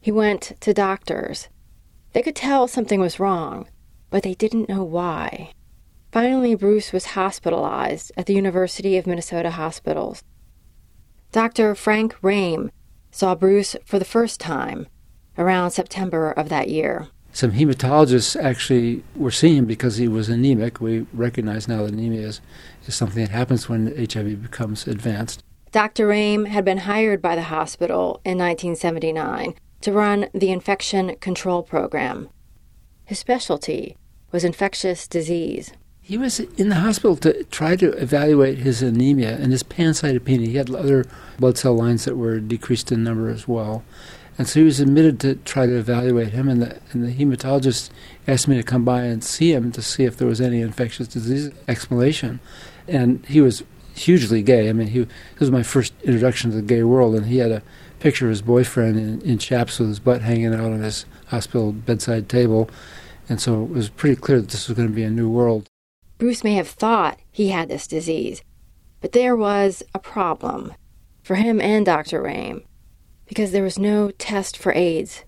He 0.00 0.12
went 0.12 0.52
to 0.60 0.74
doctors. 0.74 1.48
They 2.12 2.22
could 2.22 2.36
tell 2.36 2.68
something 2.68 3.00
was 3.00 3.18
wrong, 3.18 3.68
but 4.10 4.22
they 4.22 4.34
didn't 4.34 4.68
know 4.68 4.84
why. 4.84 5.52
Finally, 6.12 6.54
Bruce 6.54 6.92
was 6.92 7.06
hospitalized 7.06 8.12
at 8.16 8.26
the 8.26 8.34
University 8.34 8.96
of 8.96 9.06
Minnesota 9.06 9.50
Hospitals. 9.50 10.22
Dr. 11.32 11.74
Frank 11.74 12.14
Rhame 12.22 12.70
saw 13.10 13.34
Bruce 13.34 13.74
for 13.84 13.98
the 13.98 14.04
first 14.04 14.38
time 14.38 14.86
around 15.36 15.72
September 15.72 16.30
of 16.30 16.48
that 16.48 16.68
year. 16.68 17.08
Some 17.34 17.50
hematologists 17.50 18.40
actually 18.40 19.02
were 19.16 19.32
seeing 19.32 19.56
him 19.56 19.64
because 19.64 19.96
he 19.96 20.06
was 20.06 20.28
anemic. 20.28 20.80
We 20.80 21.04
recognize 21.12 21.66
now 21.66 21.82
that 21.82 21.92
anemia 21.92 22.28
is, 22.28 22.40
is 22.86 22.94
something 22.94 23.24
that 23.24 23.32
happens 23.32 23.68
when 23.68 23.88
HIV 23.88 24.40
becomes 24.40 24.86
advanced. 24.86 25.42
Dr. 25.72 26.06
Rhame 26.06 26.46
had 26.46 26.64
been 26.64 26.78
hired 26.78 27.20
by 27.20 27.34
the 27.34 27.42
hospital 27.42 28.20
in 28.24 28.38
1979 28.38 29.56
to 29.80 29.92
run 29.92 30.28
the 30.32 30.52
infection 30.52 31.16
control 31.16 31.64
program. 31.64 32.28
His 33.04 33.18
specialty 33.18 33.96
was 34.30 34.44
infectious 34.44 35.08
disease. 35.08 35.72
He 36.00 36.16
was 36.16 36.38
in 36.38 36.68
the 36.68 36.76
hospital 36.76 37.16
to 37.16 37.42
try 37.44 37.74
to 37.74 37.90
evaluate 37.94 38.58
his 38.58 38.80
anemia 38.80 39.36
and 39.38 39.50
his 39.50 39.64
pancytopenia. 39.64 40.46
He 40.46 40.56
had 40.56 40.72
other 40.72 41.04
blood 41.40 41.58
cell 41.58 41.74
lines 41.74 42.04
that 42.04 42.16
were 42.16 42.38
decreased 42.38 42.92
in 42.92 43.02
number 43.02 43.28
as 43.28 43.48
well. 43.48 43.82
And 44.36 44.48
so 44.48 44.60
he 44.60 44.64
was 44.64 44.80
admitted 44.80 45.20
to 45.20 45.36
try 45.36 45.66
to 45.66 45.76
evaluate 45.76 46.30
him, 46.30 46.48
and 46.48 46.60
the, 46.60 46.80
and 46.92 47.04
the 47.04 47.12
hematologist 47.12 47.90
asked 48.26 48.48
me 48.48 48.56
to 48.56 48.62
come 48.62 48.84
by 48.84 49.02
and 49.02 49.22
see 49.22 49.52
him 49.52 49.70
to 49.72 49.82
see 49.82 50.04
if 50.04 50.16
there 50.16 50.26
was 50.26 50.40
any 50.40 50.60
infectious 50.60 51.06
disease 51.06 51.50
explanation. 51.68 52.40
And 52.88 53.24
he 53.26 53.40
was 53.40 53.62
hugely 53.94 54.42
gay. 54.42 54.68
I 54.68 54.72
mean, 54.72 54.88
he 54.88 55.00
this 55.00 55.40
was 55.40 55.50
my 55.50 55.62
first 55.62 55.94
introduction 56.02 56.50
to 56.50 56.56
the 56.56 56.62
gay 56.62 56.82
world, 56.82 57.14
and 57.14 57.26
he 57.26 57.38
had 57.38 57.52
a 57.52 57.62
picture 58.00 58.26
of 58.26 58.30
his 58.30 58.42
boyfriend 58.42 58.98
in, 58.98 59.20
in 59.22 59.38
chaps 59.38 59.78
with 59.78 59.88
his 59.88 60.00
butt 60.00 60.22
hanging 60.22 60.52
out 60.52 60.60
on 60.60 60.80
his 60.80 61.06
hospital 61.28 61.72
bedside 61.72 62.28
table, 62.28 62.68
and 63.28 63.40
so 63.40 63.62
it 63.62 63.70
was 63.70 63.88
pretty 63.88 64.16
clear 64.16 64.40
that 64.40 64.50
this 64.50 64.68
was 64.68 64.76
going 64.76 64.88
to 64.88 64.94
be 64.94 65.04
a 65.04 65.10
new 65.10 65.28
world. 65.28 65.68
Bruce 66.18 66.44
may 66.44 66.54
have 66.54 66.68
thought 66.68 67.20
he 67.30 67.48
had 67.48 67.68
this 67.68 67.86
disease, 67.86 68.42
but 69.00 69.12
there 69.12 69.36
was 69.36 69.82
a 69.94 69.98
problem 69.98 70.74
for 71.22 71.36
him 71.36 71.60
and 71.60 71.86
Dr. 71.86 72.22
Rhame 72.22 72.64
because 73.26 73.52
there 73.52 73.62
was 73.62 73.78
no 73.78 74.10
test 74.12 74.56
for 74.56 74.72
AIDS. 74.72 75.24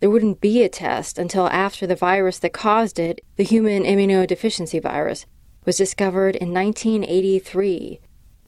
There 0.00 0.10
wouldn't 0.10 0.40
be 0.40 0.62
a 0.62 0.68
test 0.68 1.18
until 1.18 1.48
after 1.48 1.86
the 1.86 1.96
virus 1.96 2.38
that 2.40 2.52
caused 2.52 2.98
it, 2.98 3.20
the 3.36 3.44
human 3.44 3.84
immunodeficiency 3.84 4.82
virus, 4.82 5.26
was 5.64 5.76
discovered 5.76 6.36
in 6.36 6.52
1983, 6.52 8.00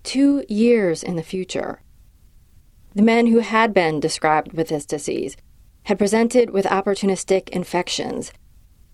two 0.02 0.44
years 0.48 1.02
in 1.02 1.16
the 1.16 1.22
future. 1.22 1.80
The 2.94 3.02
men 3.02 3.26
who 3.26 3.40
had 3.40 3.72
been 3.72 4.00
described 4.00 4.52
with 4.52 4.68
this 4.68 4.86
disease 4.86 5.36
had 5.84 5.98
presented 5.98 6.50
with 6.50 6.66
opportunistic 6.66 7.48
infections, 7.50 8.32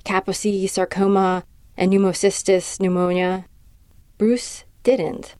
Kaposi 0.04 0.68
sarcoma 0.68 1.44
and 1.76 1.92
pneumocystis 1.92 2.80
pneumonia. 2.80 3.46
Bruce 4.18 4.64
didn't. 4.82 5.36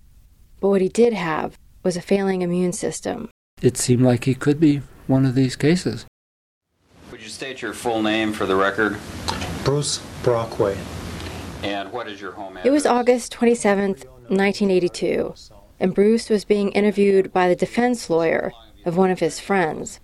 But 0.60 0.68
what 0.68 0.80
he 0.80 0.88
did 0.88 1.12
have 1.12 1.58
was 1.82 1.96
a 1.96 2.00
failing 2.00 2.42
immune 2.42 2.72
system. 2.72 3.28
It 3.62 3.76
seemed 3.76 4.02
like 4.02 4.24
he 4.24 4.34
could 4.34 4.58
be 4.58 4.82
one 5.06 5.24
of 5.24 5.36
these 5.36 5.54
cases. 5.54 6.04
Would 7.12 7.22
you 7.22 7.28
state 7.28 7.62
your 7.62 7.72
full 7.72 8.02
name 8.02 8.32
for 8.32 8.44
the 8.44 8.56
record? 8.56 8.98
Bruce 9.64 10.02
Brockway. 10.24 10.76
And 11.62 11.92
what 11.92 12.08
is 12.08 12.20
your 12.20 12.32
home 12.32 12.56
address? 12.56 12.66
It 12.66 12.70
was 12.70 12.86
August 12.86 13.32
27th, 13.32 14.04
1982, 14.28 15.34
and 15.78 15.94
Bruce 15.94 16.28
was 16.28 16.44
being 16.44 16.72
interviewed 16.72 17.32
by 17.32 17.48
the 17.48 17.54
defense 17.54 18.10
lawyer 18.10 18.52
of 18.84 18.96
one 18.96 19.12
of 19.12 19.20
his 19.20 19.38
friends, 19.38 20.00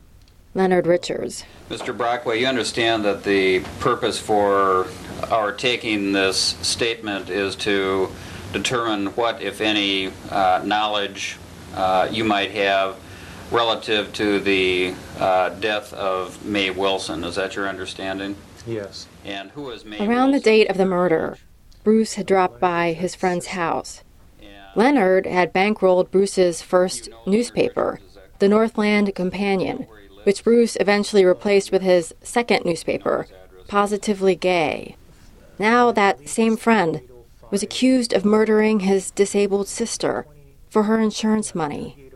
Leonard 0.55 0.87
Richards. 0.87 1.43
Mr. 1.69 1.97
Brockway, 1.97 2.41
you 2.41 2.47
understand 2.47 3.05
that 3.05 3.25
the 3.25 3.59
purpose 3.81 4.21
for 4.21 4.87
our 5.31 5.50
taking 5.50 6.12
this 6.12 6.38
statement 6.62 7.29
is 7.29 7.57
to 7.57 8.09
determine 8.53 9.09
what, 9.17 9.43
if 9.43 9.61
any, 9.61 10.12
uh, 10.31 10.62
knowledge 10.65 11.38
uh, 11.75 12.09
you 12.09 12.23
might 12.23 12.53
have 12.53 12.97
relative 13.50 14.12
to 14.14 14.40
the 14.40 14.95
uh, 15.19 15.50
death 15.50 15.93
of 15.95 16.45
Mae 16.45 16.71
Wilson. 16.71 17.25
Is 17.25 17.37
that 17.37 17.57
your 17.57 17.69
understanding? 17.69 18.37
Yes. 18.67 19.07
And 19.25 19.50
who 19.52 19.71
is 19.71 19.85
Mae 19.85 20.05
Around 20.07 20.33
the 20.33 20.40
date 20.40 20.69
of 20.69 20.76
the 20.76 20.85
murder, 20.85 21.38
Bruce 21.85 22.14
had 22.14 22.26
dropped 22.26 22.61
by 22.61 22.93
his 22.93 23.14
friend's 23.14 23.49
house. 23.49 24.02
Leonard 24.75 25.26
had 25.26 25.52
bankrolled 25.52 26.11
Bruce's 26.11 26.62
first 26.62 27.09
newspaper, 27.26 28.00
the 28.38 28.49
Northland 28.49 29.12
Companion, 29.14 29.87
which 30.23 30.45
Bruce 30.45 30.76
eventually 30.78 31.25
replaced 31.25 31.73
with 31.73 31.83
his 31.83 32.14
second 32.23 32.64
newspaper, 32.64 33.26
Positively 33.67 34.37
Gay. 34.37 34.97
Now 35.59 35.90
that 35.90 36.28
same 36.28 36.57
friend 36.57 37.00
was 37.50 37.62
accused 37.62 38.12
of 38.12 38.25
murdering 38.25 38.81
his 38.81 39.11
disabled 39.11 39.69
sister 39.69 40.26
for 40.71 40.85
her 40.85 41.00
insurance 41.00 41.55
money. 41.55 42.08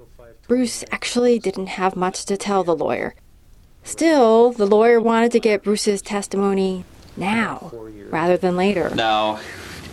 Bruce 0.53 0.85
actually 0.93 1.39
didn't 1.39 1.69
have 1.69 1.97
much 1.97 2.27
to 2.27 2.37
tell 2.37 2.63
the 2.63 2.77
lawyer. 2.77 3.15
Still, 3.85 4.53
the 4.53 4.67
lawyer 4.67 5.01
wanted 5.01 5.33
to 5.33 5.41
get 5.41 5.63
Bruce's 5.63 6.03
testimony 6.03 6.85
now 7.17 7.73
rather 8.11 8.37
than 8.37 8.55
later. 8.55 8.95
Now, 8.95 9.41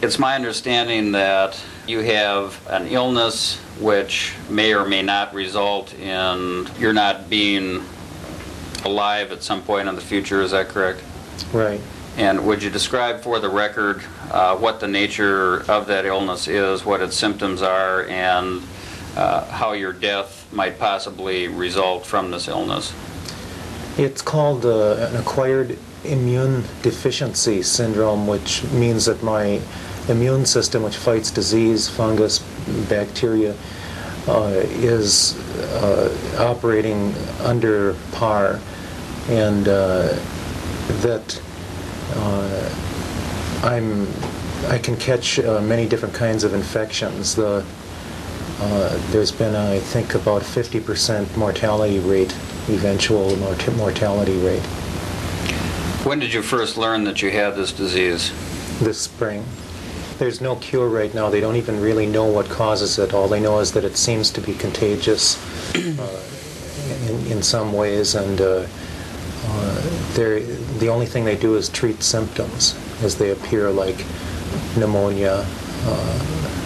it's 0.01 0.20
my 0.20 0.36
understanding 0.36 1.13
that 1.13 1.58
you 1.88 2.01
have 2.01 2.60
an 2.70 2.88
illness 2.88 3.56
which 3.80 4.34
may 4.50 4.74
or 4.74 4.86
may 4.86 5.01
not 5.01 5.34
result 5.34 5.94
in 5.94 6.68
your 6.78 6.92
not 6.92 7.30
being 7.30 7.82
alive 8.84 9.32
at 9.32 9.42
some 9.42 9.62
point 9.62 9.88
in 9.88 9.96
the 9.96 10.01
future. 10.01 10.42
Is 10.42 10.51
that 10.51 10.68
correct? 10.68 11.01
Right. 11.54 11.80
And 12.18 12.46
would 12.46 12.62
you 12.62 12.70
describe 12.70 13.22
for 13.22 13.39
the 13.39 13.48
record 13.48 14.04
uh, 14.30 14.58
what 14.58 14.82
the 14.82 14.89
nature 14.89 15.62
of 15.72 15.88
that 15.88 16.06
illness 16.06 16.50
is, 16.50 16.84
what 16.84 17.00
its 17.00 17.16
symptoms 17.16 17.62
are, 17.62 18.04
and 18.08 18.62
uh, 19.16 19.46
how 19.46 19.72
your 19.72 19.94
death 19.94 20.38
might 20.51 20.79
possibly 20.79 21.48
result 21.48 22.06
from 22.06 22.32
this 22.32 22.48
illness? 22.48 22.94
It's 23.98 24.22
called 24.22 24.65
uh, 24.65 25.10
an 25.10 25.15
acquired 25.18 25.77
immune 26.03 26.63
deficiency 26.82 27.62
syndrome, 27.62 28.27
which 28.27 28.63
means 28.72 29.06
that 29.06 29.22
my 29.22 29.62
immune 30.08 30.46
system, 30.46 30.84
which 30.84 30.98
fights 30.98 31.32
disease, 31.32 31.89
fungus, 31.89 32.39
bacteria, 32.89 33.56
uh, 34.27 34.51
is 34.79 35.38
uh, 35.58 36.38
operating 36.39 37.13
under 37.41 37.96
par, 38.12 38.60
and 39.29 39.68
uh, 39.68 40.18
that 41.01 41.41
uh, 42.15 43.60
I'm 43.63 44.08
I 44.68 44.77
can 44.77 44.98
catch 44.98 45.39
uh, 45.39 45.62
many 45.62 45.88
different 45.88 46.13
kinds 46.13 46.44
of 46.44 46.53
infections. 46.53 47.36
The 47.36 47.65
there's 49.12 49.32
been, 49.32 49.56
I 49.56 49.80
think, 49.80 50.16
about 50.16 50.42
50% 50.42 51.36
mortality 51.38 52.00
rate, 52.00 52.32
eventual 52.68 53.36
mort- 53.38 53.75
mortality 53.75 54.38
rate 54.39 54.62
When 56.06 56.20
did 56.20 56.34
you 56.34 56.42
first 56.42 56.78
learn 56.78 57.04
that 57.06 57.22
you 57.22 57.32
had 57.32 57.56
this 57.56 57.72
disease? 57.72 58.32
this 58.80 58.98
spring. 59.00 59.44
There's 60.20 60.39
no 60.42 60.56
cure 60.56 60.88
right 60.88 61.13
now. 61.13 61.30
They 61.30 61.42
don't 61.42 61.58
even 61.58 61.82
really 61.82 62.06
know 62.06 62.25
what 62.25 62.50
causes 62.50 62.98
it. 62.98 63.14
All 63.14 63.27
they 63.27 63.40
know 63.42 63.60
is 63.60 63.72
that 63.74 63.83
it 63.83 63.98
seems 63.98 64.29
to 64.31 64.42
be 64.42 64.53
contagious 64.53 65.38
uh, 65.75 66.24
in, 67.10 67.31
in 67.31 67.44
some 67.44 67.74
ways, 67.74 68.16
and 68.16 68.40
uh, 68.40 68.66
uh, 69.46 69.81
the 70.79 70.88
only 70.90 71.05
thing 71.05 71.25
they 71.25 71.36
do 71.38 71.55
is 71.55 71.68
treat 71.70 72.01
symptoms 72.03 72.75
as 73.03 73.18
they 73.18 73.31
appear, 73.31 73.70
like 73.70 74.05
pneumonia, 74.77 75.46
uh, 75.86 76.58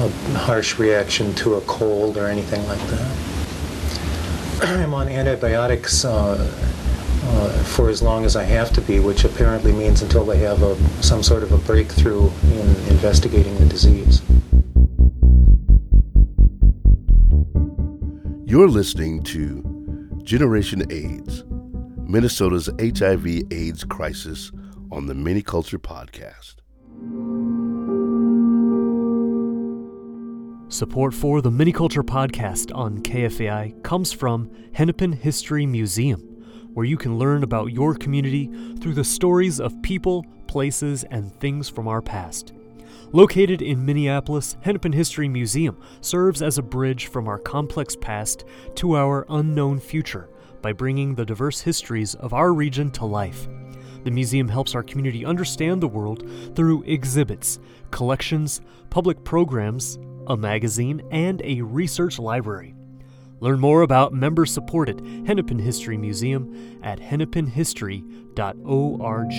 a 0.00 0.08
harsh 0.38 0.78
reaction 0.78 1.34
to 1.34 1.54
a 1.54 1.60
cold, 1.62 2.16
or 2.16 2.26
anything 2.26 2.66
like 2.66 2.80
that. 2.88 3.16
I'm 4.62 4.94
on 4.94 5.08
antibiotics 5.08 6.04
uh, 6.04 6.36
uh, 7.22 7.64
for 7.64 7.90
as 7.90 8.02
long 8.02 8.24
as 8.24 8.34
I 8.34 8.44
have 8.44 8.72
to 8.72 8.80
be, 8.80 8.98
which 8.98 9.24
apparently 9.24 9.72
means 9.72 10.02
until 10.02 10.24
they 10.24 10.38
have 10.38 10.62
a, 10.62 10.74
some 11.02 11.22
sort 11.22 11.42
of 11.42 11.52
a 11.52 11.58
breakthrough 11.58 12.30
in 12.44 12.76
investigating 12.88 13.56
the 13.58 13.66
disease. 13.66 14.22
You're 18.46 18.68
listening 18.68 19.22
to 19.24 20.18
Generation 20.24 20.82
AIDS, 20.90 21.44
Minnesota's 21.98 22.68
HIV 22.80 23.42
AIDS 23.52 23.84
crisis 23.84 24.50
on 24.90 25.06
the 25.06 25.14
MinneCulture 25.14 25.78
Podcast. 25.78 26.59
Support 30.70 31.14
for 31.14 31.42
the 31.42 31.50
MinneCulture 31.50 32.04
podcast 32.04 32.72
on 32.72 33.02
KFAI 33.02 33.82
comes 33.82 34.12
from 34.12 34.48
Hennepin 34.72 35.10
History 35.10 35.66
Museum, 35.66 36.20
where 36.74 36.86
you 36.86 36.96
can 36.96 37.18
learn 37.18 37.42
about 37.42 37.72
your 37.72 37.92
community 37.96 38.48
through 38.80 38.94
the 38.94 39.02
stories 39.02 39.58
of 39.58 39.82
people, 39.82 40.24
places, 40.46 41.02
and 41.10 41.34
things 41.40 41.68
from 41.68 41.88
our 41.88 42.00
past. 42.00 42.52
Located 43.10 43.62
in 43.62 43.84
Minneapolis, 43.84 44.56
Hennepin 44.60 44.92
History 44.92 45.28
Museum 45.28 45.76
serves 46.02 46.40
as 46.40 46.56
a 46.56 46.62
bridge 46.62 47.08
from 47.08 47.26
our 47.26 47.38
complex 47.38 47.96
past 47.96 48.44
to 48.76 48.96
our 48.96 49.26
unknown 49.28 49.80
future 49.80 50.30
by 50.62 50.72
bringing 50.72 51.16
the 51.16 51.26
diverse 51.26 51.60
histories 51.60 52.14
of 52.14 52.32
our 52.32 52.54
region 52.54 52.92
to 52.92 53.04
life. 53.04 53.48
The 54.04 54.12
museum 54.12 54.46
helps 54.46 54.76
our 54.76 54.84
community 54.84 55.24
understand 55.24 55.82
the 55.82 55.88
world 55.88 56.30
through 56.54 56.84
exhibits, 56.84 57.58
collections, 57.90 58.60
public 58.88 59.24
programs, 59.24 59.98
a 60.26 60.36
magazine, 60.36 61.02
and 61.10 61.40
a 61.44 61.62
research 61.62 62.18
library. 62.18 62.74
Learn 63.40 63.58
more 63.58 63.82
about 63.82 64.12
member 64.12 64.44
supported 64.44 65.00
Hennepin 65.26 65.58
History 65.58 65.96
Museum 65.96 66.78
at 66.82 67.00
hennepinhistory.org. 67.00 69.30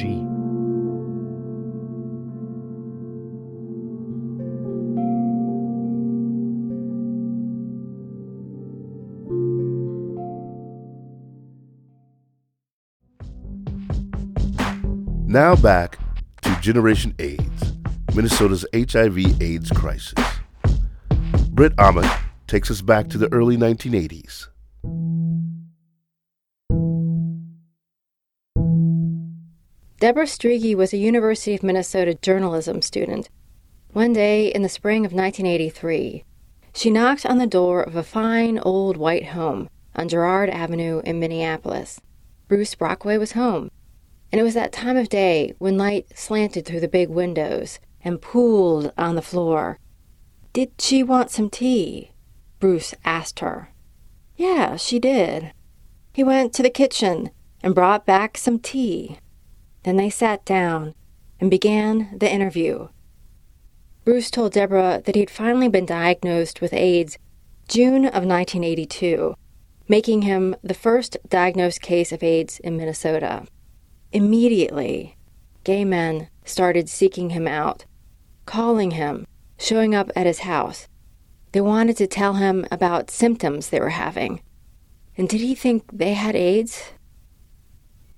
Now 15.28 15.56
back 15.56 15.98
to 16.41 16.60
Generation 16.60 17.13
AIDS, 17.17 17.74
Minnesota's 18.13 18.65
HIV 18.74 19.41
AIDS 19.41 19.70
crisis. 19.70 20.31
Britt 21.54 21.76
Aamodt 21.76 22.10
takes 22.48 22.72
us 22.72 22.82
back 22.82 23.10
to 23.10 23.18
the 23.18 23.32
early 23.34 23.58
1980s. 23.58 24.48
Deborah 30.00 30.24
Strigi 30.24 30.74
was 30.74 30.94
a 30.94 30.98
University 30.98 31.54
of 31.54 31.62
Minnesota 31.62 32.16
journalism 32.16 32.82
student. 32.82 33.30
One 33.92 34.14
day 34.14 34.48
in 34.48 34.62
the 34.62 34.70
spring 34.70 35.06
of 35.06 35.12
1983, 35.12 36.24
she 36.74 36.90
knocked 36.90 37.26
on 37.26 37.38
the 37.38 37.46
door 37.46 37.84
of 37.84 37.98
a 37.98 38.02
fine 38.02 38.58
old 38.58 38.96
white 38.96 39.28
home 39.28 39.70
on 39.94 40.08
Girard 40.08 40.50
Avenue 40.50 41.02
in 41.04 41.20
Minneapolis. 41.20 42.00
Bruce 42.48 42.76
Brockway 42.76 43.18
was 43.18 43.34
home, 43.34 43.70
and 44.32 44.40
it 44.40 44.46
was 44.46 44.54
that 44.54 44.72
time 44.72 44.96
of 44.96 45.10
day 45.10 45.54
when 45.58 45.78
light 45.78 46.18
slanted 46.18 46.66
through 46.66 46.80
the 46.80 46.88
big 46.88 47.10
windows 47.10 47.80
and 48.06 48.22
pooled 48.22 48.94
on 48.98 49.16
the 49.16 49.22
floor. 49.22 49.78
Did 50.54 50.72
she 50.80 51.02
want 51.02 51.32
some 51.32 51.50
tea? 51.50 52.12
Bruce 52.60 52.94
asked 53.06 53.40
her. 53.40 53.70
Yeah, 54.36 54.76
she 54.76 55.00
did. 55.00 55.54
He 56.14 56.24
went 56.24 56.54
to 56.54 56.64
the 56.64 56.70
kitchen 56.70 57.30
and 57.64 57.76
brought 57.76 58.06
back 58.06 58.38
some 58.38 58.60
tea. 58.60 59.18
Then 59.84 59.96
they 59.96 60.10
sat 60.10 60.44
down 60.46 60.94
and 61.40 61.50
began 61.50 62.18
the 62.18 62.32
interview. 62.32 62.90
Bruce 64.04 64.30
told 64.30 64.54
Deborah 64.54 65.02
that 65.06 65.16
he'd 65.16 65.30
finally 65.30 65.70
been 65.70 65.86
diagnosed 65.86 66.60
with 66.60 66.74
AIDS 66.74 67.18
June 67.68 68.06
of 68.06 68.26
1982, 68.26 69.36
making 69.88 70.24
him 70.24 70.56
the 70.64 70.74
first 70.74 71.18
diagnosed 71.30 71.82
case 71.82 72.12
of 72.12 72.24
AIDS 72.24 72.60
in 72.60 72.76
Minnesota. 72.76 73.46
Immediately, 74.12 75.16
gay 75.64 75.86
men 75.86 76.28
started 76.44 76.90
seeking 76.90 77.30
him 77.30 77.48
out, 77.48 77.86
calling 78.46 78.92
him, 78.92 79.26
showing 79.62 79.93
up 79.93 80.12
at 80.15 80.26
his 80.26 80.39
house. 80.39 80.88
They 81.52 81.62
wanted 81.62 81.97
to 81.97 82.08
tell 82.08 82.34
him 82.34 82.65
about 82.71 83.12
symptoms 83.12 83.69
they 83.69 83.80
were 83.80 83.89
having. 83.89 84.41
And 85.17 85.30
did 85.30 85.41
he 85.41 85.54
think 85.54 85.84
they 85.91 86.13
had 86.13 86.36
AIDS? 86.36 86.93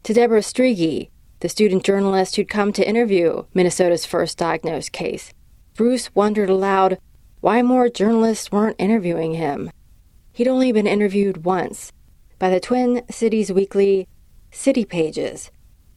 To 0.03 0.13
Deborah 0.13 0.41
Strigi, 0.41 1.09
the 1.39 1.49
student 1.49 1.83
journalist 1.83 2.35
who'd 2.35 2.49
come 2.49 2.71
to 2.73 2.87
interview 2.87 3.43
Minnesota's 3.53 4.05
first 4.05 4.37
diagnosed 4.37 4.91
case. 4.91 5.33
Bruce 5.75 6.13
wondered 6.15 6.49
aloud 6.49 6.99
why 7.41 7.61
more 7.61 7.89
journalists 7.89 8.51
weren't 8.51 8.75
interviewing 8.79 9.33
him. 9.33 9.71
He'd 10.31 10.47
only 10.47 10.71
been 10.71 10.87
interviewed 10.87 11.43
once 11.43 11.91
by 12.39 12.49
the 12.49 12.59
Twin 12.59 13.03
Cities 13.09 13.51
Weekly 13.51 14.07
City 14.51 14.85
Pages. 14.85 15.51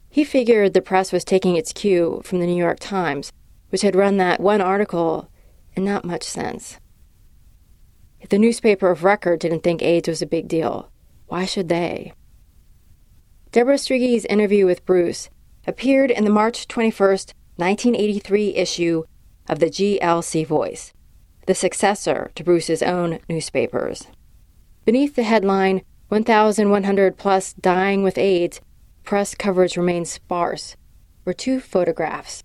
He 0.09 0.25
figured 0.25 0.73
the 0.75 0.83
press 0.83 1.13
was 1.13 1.25
taking 1.25 1.57
its 1.57 1.73
cue 1.73 2.23
from 2.25 2.41
the 2.41 2.47
New 2.47 2.57
York 2.57 2.81
Times, 2.81 3.31
which 3.69 3.83
had 3.83 3.95
run 3.95 4.17
that 4.17 4.41
one 4.41 4.61
article 4.61 5.31
and 5.77 5.85
not 5.85 6.05
much 6.05 6.25
sense. 6.25 6.79
If 8.21 8.31
the 8.31 8.39
newspaper 8.39 8.91
of 8.91 9.05
record 9.05 9.41
didn't 9.41 9.63
think 9.63 9.83
AIDS 9.83 10.09
was 10.09 10.23
a 10.23 10.27
big 10.27 10.49
deal, 10.49 10.91
why 11.27 11.45
should 11.45 11.69
they? 11.69 12.15
Deborah 13.53 13.77
Strigge's 13.77 14.25
interview 14.25 14.67
with 14.67 14.85
Bruce 14.85 15.31
appeared 15.67 16.11
in 16.11 16.25
the 16.25 16.31
March 16.31 16.67
21, 16.67 17.09
1983 17.57 18.55
issue 18.55 19.05
of 19.49 19.59
the 19.59 19.67
GLC 19.67 20.47
Voice, 20.47 20.93
the 21.47 21.55
successor 21.55 22.31
to 22.35 22.43
Bruce's 22.45 22.83
own 22.83 23.19
newspapers. 23.29 24.09
Beneath 24.85 25.15
the 25.15 25.23
headline, 25.23 25.83
1,100 26.09 27.17
plus 27.17 27.53
dying 27.55 28.03
with 28.03 28.19
AIDS, 28.19 28.61
press 29.05 29.35
coverage 29.35 29.77
remains 29.77 30.11
sparse, 30.11 30.77
were 31.25 31.33
two 31.33 31.61
photographs 31.61 32.43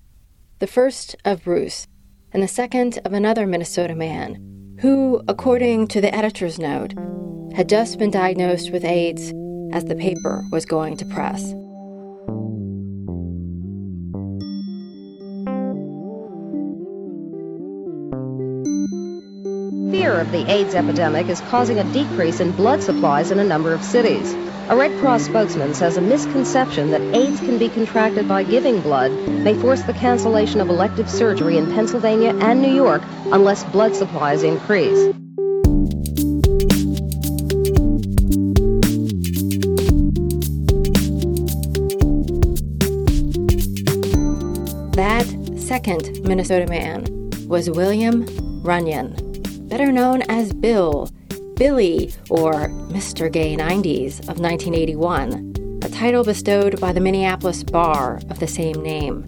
the 0.61 0.67
first 0.67 1.15
of 1.25 1.43
Bruce, 1.43 1.87
and 2.33 2.41
the 2.41 2.47
second 2.47 2.99
of 3.05 3.13
another 3.13 3.45
Minnesota 3.45 3.95
man, 3.95 4.37
who, 4.79 5.21
according 5.27 5.87
to 5.89 6.01
the 6.01 6.13
editor's 6.15 6.59
note, 6.59 6.93
had 7.55 7.69
just 7.69 7.99
been 7.99 8.11
diagnosed 8.11 8.71
with 8.71 8.85
AIDS 8.85 9.33
as 9.73 9.85
the 9.85 9.95
paper 9.95 10.43
was 10.51 10.65
going 10.65 10.97
to 10.97 11.05
press. 11.05 11.53
Fear 20.01 20.21
of 20.21 20.31
the 20.31 20.51
AIDS 20.51 20.73
epidemic 20.73 21.29
is 21.29 21.41
causing 21.41 21.77
a 21.77 21.83
decrease 21.93 22.39
in 22.39 22.53
blood 22.53 22.81
supplies 22.81 23.29
in 23.29 23.37
a 23.37 23.43
number 23.43 23.71
of 23.71 23.83
cities. 23.83 24.33
A 24.67 24.75
Red 24.75 24.99
Cross 24.99 25.25
spokesman 25.25 25.75
says 25.75 25.95
a 25.95 26.01
misconception 26.01 26.89
that 26.89 27.01
AIDS 27.15 27.39
can 27.39 27.59
be 27.59 27.69
contracted 27.69 28.27
by 28.27 28.41
giving 28.41 28.81
blood 28.81 29.11
may 29.27 29.53
force 29.53 29.83
the 29.83 29.93
cancellation 29.93 30.59
of 30.59 30.69
elective 30.69 31.07
surgery 31.07 31.59
in 31.59 31.71
Pennsylvania 31.71 32.35
and 32.41 32.63
New 32.63 32.73
York 32.73 33.03
unless 33.31 33.63
blood 33.65 33.95
supplies 33.95 34.41
increase. 34.41 35.13
That 44.95 45.27
second 45.57 46.23
Minnesota 46.23 46.65
man 46.65 47.05
was 47.47 47.69
William 47.69 48.25
Runyon, 48.63 49.30
better 49.71 49.89
known 49.89 50.21
as 50.23 50.51
Bill 50.51 51.09
Billy, 51.55 52.11
or 52.29 52.69
Mr. 52.89 53.31
Gay 53.31 53.55
90s 53.55 54.19
of 54.21 54.39
1981, 54.39 55.79
a 55.83 55.89
title 55.89 56.25
bestowed 56.25 56.81
by 56.81 56.91
the 56.91 56.99
Minneapolis 56.99 57.63
Bar 57.63 58.19
of 58.29 58.39
the 58.39 58.47
same 58.47 58.81
name. 58.81 59.23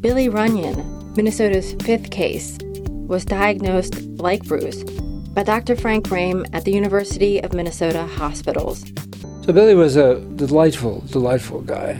Billy 0.00 0.28
Runyon, 0.28 1.14
Minnesota's 1.14 1.74
fifth 1.74 2.10
case, 2.10 2.58
was 3.06 3.24
diagnosed, 3.24 4.02
like 4.18 4.44
Bruce, 4.44 4.82
by 5.32 5.44
Dr. 5.44 5.76
Frank 5.76 6.08
Rhame 6.08 6.44
at 6.52 6.64
the 6.64 6.72
University 6.72 7.40
of 7.40 7.54
Minnesota 7.54 8.04
Hospitals. 8.04 8.84
So 9.46 9.52
Billy 9.52 9.76
was 9.76 9.96
a 9.96 10.20
delightful, 10.34 11.04
delightful 11.06 11.62
guy. 11.62 11.94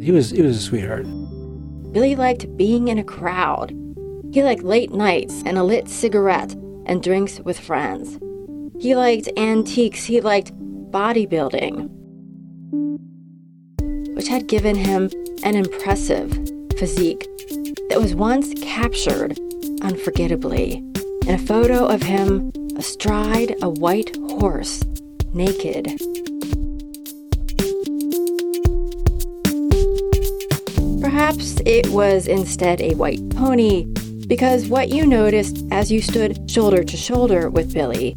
He 0.00 0.12
was 0.12 0.30
he 0.30 0.40
was 0.40 0.56
a 0.56 0.60
sweetheart. 0.60 1.04
Billy 1.92 2.14
liked 2.14 2.56
being 2.56 2.88
in 2.88 2.98
a 2.98 3.04
crowd. 3.04 3.70
He 4.32 4.42
liked 4.42 4.62
late 4.62 4.92
nights 4.92 5.42
and 5.44 5.58
a 5.58 5.64
lit 5.64 5.88
cigarette 5.88 6.54
and 6.88 7.02
drinks 7.02 7.40
with 7.40 7.60
friends. 7.60 8.18
He 8.80 8.94
liked 8.94 9.28
antiques, 9.36 10.04
he 10.04 10.20
liked 10.20 10.52
bodybuilding, 10.90 11.88
which 14.14 14.28
had 14.28 14.48
given 14.48 14.76
him 14.76 15.10
an 15.42 15.54
impressive 15.54 16.30
physique 16.78 17.26
that 17.90 18.00
was 18.00 18.14
once 18.14 18.54
captured 18.62 19.38
unforgettably 19.82 20.82
in 21.26 21.34
a 21.34 21.38
photo 21.38 21.86
of 21.86 22.02
him 22.02 22.50
astride 22.76 23.54
a 23.62 23.68
white 23.68 24.16
horse, 24.30 24.82
naked. 25.34 25.98
Perhaps 31.00 31.60
it 31.66 31.88
was 31.88 32.26
instead 32.26 32.80
a 32.80 32.94
white 32.94 33.28
pony, 33.30 33.84
because 34.26 34.68
what 34.68 34.90
you 34.90 35.06
noticed 35.06 35.64
as 35.70 35.90
you 35.90 36.00
stood 36.00 36.47
shoulder 36.58 36.82
to 36.82 36.96
shoulder 36.96 37.48
with 37.48 37.72
Billy 37.72 38.16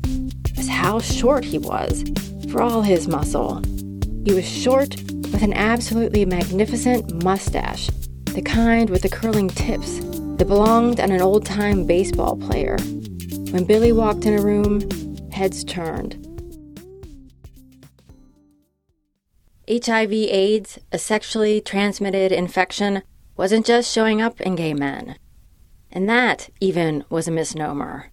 was 0.58 0.68
how 0.68 0.98
short 0.98 1.46
he 1.46 1.60
was, 1.60 2.04
for 2.50 2.60
all 2.60 2.82
his 2.82 3.08
muscle. 3.08 3.62
He 4.26 4.34
was 4.34 4.50
short 4.50 4.96
with 5.32 5.44
an 5.44 5.54
absolutely 5.54 6.26
magnificent 6.26 7.24
mustache, 7.24 7.92
the 8.34 8.42
kind 8.42 8.90
with 8.90 9.04
the 9.04 9.10
curling 9.10 9.48
tips 9.48 10.00
that 10.38 10.48
belonged 10.48 11.00
on 11.00 11.12
an 11.12 11.22
old 11.22 11.46
time 11.46 11.86
baseball 11.86 12.36
player. 12.36 12.78
When 13.52 13.64
Billy 13.64 13.92
walked 13.92 14.26
in 14.26 14.40
a 14.40 14.42
room, 14.42 14.90
heads 15.32 15.64
turned. 15.64 16.16
HIV 19.70 20.12
AIDS, 20.12 20.80
a 20.92 20.98
sexually 20.98 21.62
transmitted 21.62 22.32
infection, 22.32 23.04
wasn't 23.38 23.68
just 23.68 23.94
showing 23.94 24.20
up 24.20 24.42
in 24.42 24.56
gay 24.56 24.74
men. 24.74 25.18
And 25.92 26.10
that, 26.10 26.50
even, 26.60 27.04
was 27.08 27.28
a 27.28 27.32
misnomer 27.32 28.11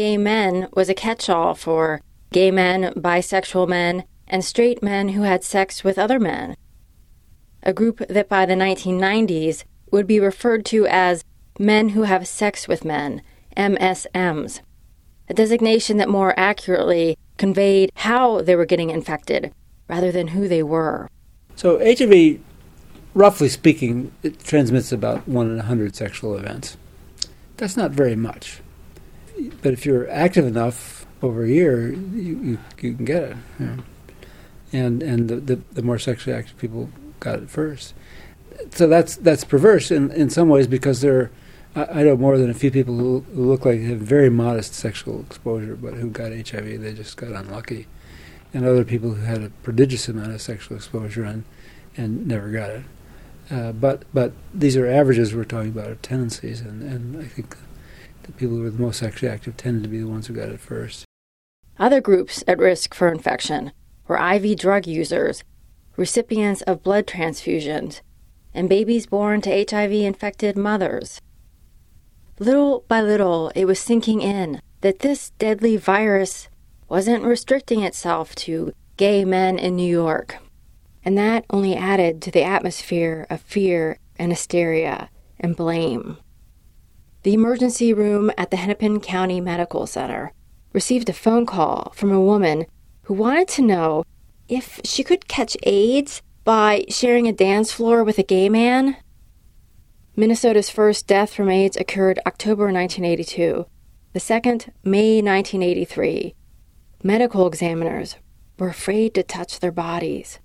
gay 0.00 0.16
men 0.16 0.66
was 0.72 0.88
a 0.88 0.94
catch 0.94 1.28
all 1.28 1.54
for 1.54 2.00
gay 2.32 2.50
men, 2.50 2.90
bisexual 2.94 3.68
men, 3.68 4.02
and 4.26 4.42
straight 4.42 4.82
men 4.82 5.10
who 5.10 5.24
had 5.24 5.44
sex 5.44 5.84
with 5.84 5.98
other 5.98 6.18
men. 6.18 6.56
A 7.62 7.74
group 7.74 7.98
that 8.08 8.26
by 8.26 8.46
the 8.46 8.54
1990s 8.54 9.64
would 9.90 10.06
be 10.06 10.18
referred 10.18 10.64
to 10.64 10.86
as 10.86 11.22
men 11.58 11.90
who 11.90 12.04
have 12.04 12.26
sex 12.26 12.66
with 12.66 12.82
men, 12.82 13.20
MSMs, 13.58 14.62
a 15.28 15.34
designation 15.34 15.98
that 15.98 16.08
more 16.08 16.32
accurately 16.40 17.18
conveyed 17.36 17.92
how 17.96 18.40
they 18.40 18.56
were 18.56 18.64
getting 18.64 18.88
infected 18.88 19.52
rather 19.86 20.10
than 20.10 20.28
who 20.28 20.48
they 20.48 20.62
were. 20.62 21.10
So, 21.56 21.78
HIV, 21.78 22.40
roughly 23.12 23.50
speaking, 23.50 24.12
it 24.22 24.42
transmits 24.42 24.92
about 24.92 25.28
one 25.28 25.50
in 25.50 25.58
a 25.58 25.64
hundred 25.64 25.94
sexual 25.94 26.38
events. 26.38 26.78
That's 27.58 27.76
not 27.76 27.90
very 27.90 28.16
much 28.16 28.62
but 29.62 29.72
if 29.72 29.86
you're 29.86 30.08
active 30.10 30.46
enough 30.46 31.06
over 31.22 31.44
a 31.44 31.48
year, 31.48 31.92
you, 31.92 32.38
you, 32.40 32.58
you 32.80 32.94
can 32.94 33.04
get 33.04 33.22
it. 33.22 33.36
And 34.72 35.02
and 35.02 35.28
the, 35.28 35.36
the, 35.36 35.56
the 35.72 35.82
more 35.82 35.98
sexually 35.98 36.36
active 36.36 36.56
people 36.58 36.90
got 37.18 37.40
it 37.40 37.50
first. 37.50 37.94
So 38.70 38.86
that's 38.86 39.16
that's 39.16 39.44
perverse 39.44 39.90
in, 39.90 40.10
in 40.12 40.30
some 40.30 40.48
ways 40.48 40.66
because 40.66 41.00
there, 41.00 41.30
I, 41.74 41.84
I 41.84 42.02
know 42.02 42.16
more 42.16 42.38
than 42.38 42.50
a 42.50 42.54
few 42.54 42.70
people 42.70 42.96
who, 42.96 43.20
who 43.34 43.44
look 43.48 43.64
like 43.64 43.80
have 43.80 43.98
very 43.98 44.30
modest 44.30 44.74
sexual 44.74 45.20
exposure, 45.20 45.76
but 45.76 45.94
who 45.94 46.10
got 46.10 46.32
HIV, 46.32 46.80
they 46.80 46.92
just 46.94 47.16
got 47.16 47.32
unlucky, 47.32 47.86
and 48.54 48.64
other 48.64 48.84
people 48.84 49.14
who 49.14 49.24
had 49.24 49.42
a 49.42 49.50
prodigious 49.62 50.08
amount 50.08 50.32
of 50.32 50.40
sexual 50.40 50.76
exposure 50.76 51.24
and 51.24 51.44
and 51.96 52.26
never 52.26 52.50
got 52.50 52.70
it. 52.70 52.82
Uh, 53.50 53.72
but 53.72 54.04
but 54.14 54.32
these 54.54 54.76
are 54.76 54.86
averages 54.86 55.34
we're 55.34 55.44
talking 55.44 55.70
about, 55.70 55.88
of 55.88 56.00
tendencies, 56.02 56.60
and, 56.60 56.82
and 56.82 57.20
I 57.20 57.26
think 57.26 57.56
the 58.32 58.38
people 58.38 58.56
who 58.56 58.62
were 58.62 58.70
the 58.70 58.82
most 58.82 58.98
sexually 58.98 59.32
active 59.32 59.56
tended 59.56 59.82
to 59.82 59.88
be 59.88 59.98
the 59.98 60.08
ones 60.08 60.26
who 60.26 60.34
got 60.34 60.48
it 60.48 60.60
first. 60.60 61.04
Other 61.78 62.00
groups 62.00 62.44
at 62.46 62.58
risk 62.58 62.94
for 62.94 63.08
infection 63.08 63.72
were 64.06 64.18
IV 64.18 64.58
drug 64.58 64.86
users, 64.86 65.44
recipients 65.96 66.62
of 66.62 66.82
blood 66.82 67.06
transfusions, 67.06 68.00
and 68.52 68.68
babies 68.68 69.06
born 69.06 69.40
to 69.42 69.66
HIV 69.70 69.92
infected 69.92 70.56
mothers. 70.56 71.20
Little 72.38 72.84
by 72.88 73.00
little, 73.02 73.50
it 73.54 73.66
was 73.66 73.78
sinking 73.78 74.20
in 74.22 74.60
that 74.80 75.00
this 75.00 75.30
deadly 75.38 75.76
virus 75.76 76.48
wasn't 76.88 77.24
restricting 77.24 77.82
itself 77.82 78.34
to 78.34 78.72
gay 78.96 79.24
men 79.24 79.58
in 79.58 79.76
New 79.76 79.88
York. 79.88 80.38
And 81.04 81.16
that 81.16 81.44
only 81.50 81.76
added 81.76 82.20
to 82.22 82.30
the 82.30 82.42
atmosphere 82.42 83.26
of 83.30 83.40
fear 83.40 83.98
and 84.18 84.32
hysteria 84.32 85.08
and 85.38 85.56
blame. 85.56 86.18
The 87.22 87.34
emergency 87.34 87.92
room 87.92 88.30
at 88.38 88.50
the 88.50 88.56
Hennepin 88.56 89.00
County 89.00 89.42
Medical 89.42 89.86
Center 89.86 90.32
received 90.72 91.08
a 91.10 91.12
phone 91.12 91.44
call 91.44 91.92
from 91.94 92.10
a 92.12 92.20
woman 92.20 92.64
who 93.02 93.14
wanted 93.14 93.46
to 93.48 93.62
know 93.62 94.04
if 94.48 94.80
she 94.84 95.04
could 95.04 95.28
catch 95.28 95.56
AIDS 95.64 96.22
by 96.44 96.86
sharing 96.88 97.28
a 97.28 97.32
dance 97.32 97.72
floor 97.72 98.02
with 98.02 98.18
a 98.18 98.22
gay 98.22 98.48
man. 98.48 98.96
Minnesota's 100.16 100.70
first 100.70 101.06
death 101.06 101.34
from 101.34 101.50
AIDS 101.50 101.76
occurred 101.76 102.20
October 102.26 102.64
1982. 102.72 103.66
The 104.14 104.20
second, 104.20 104.72
May 104.82 105.20
1983. 105.20 106.34
Medical 107.02 107.46
examiners 107.46 108.16
were 108.58 108.68
afraid 108.68 109.14
to 109.14 109.22
touch 109.22 109.60
their 109.60 109.70
bodies. 109.70 110.38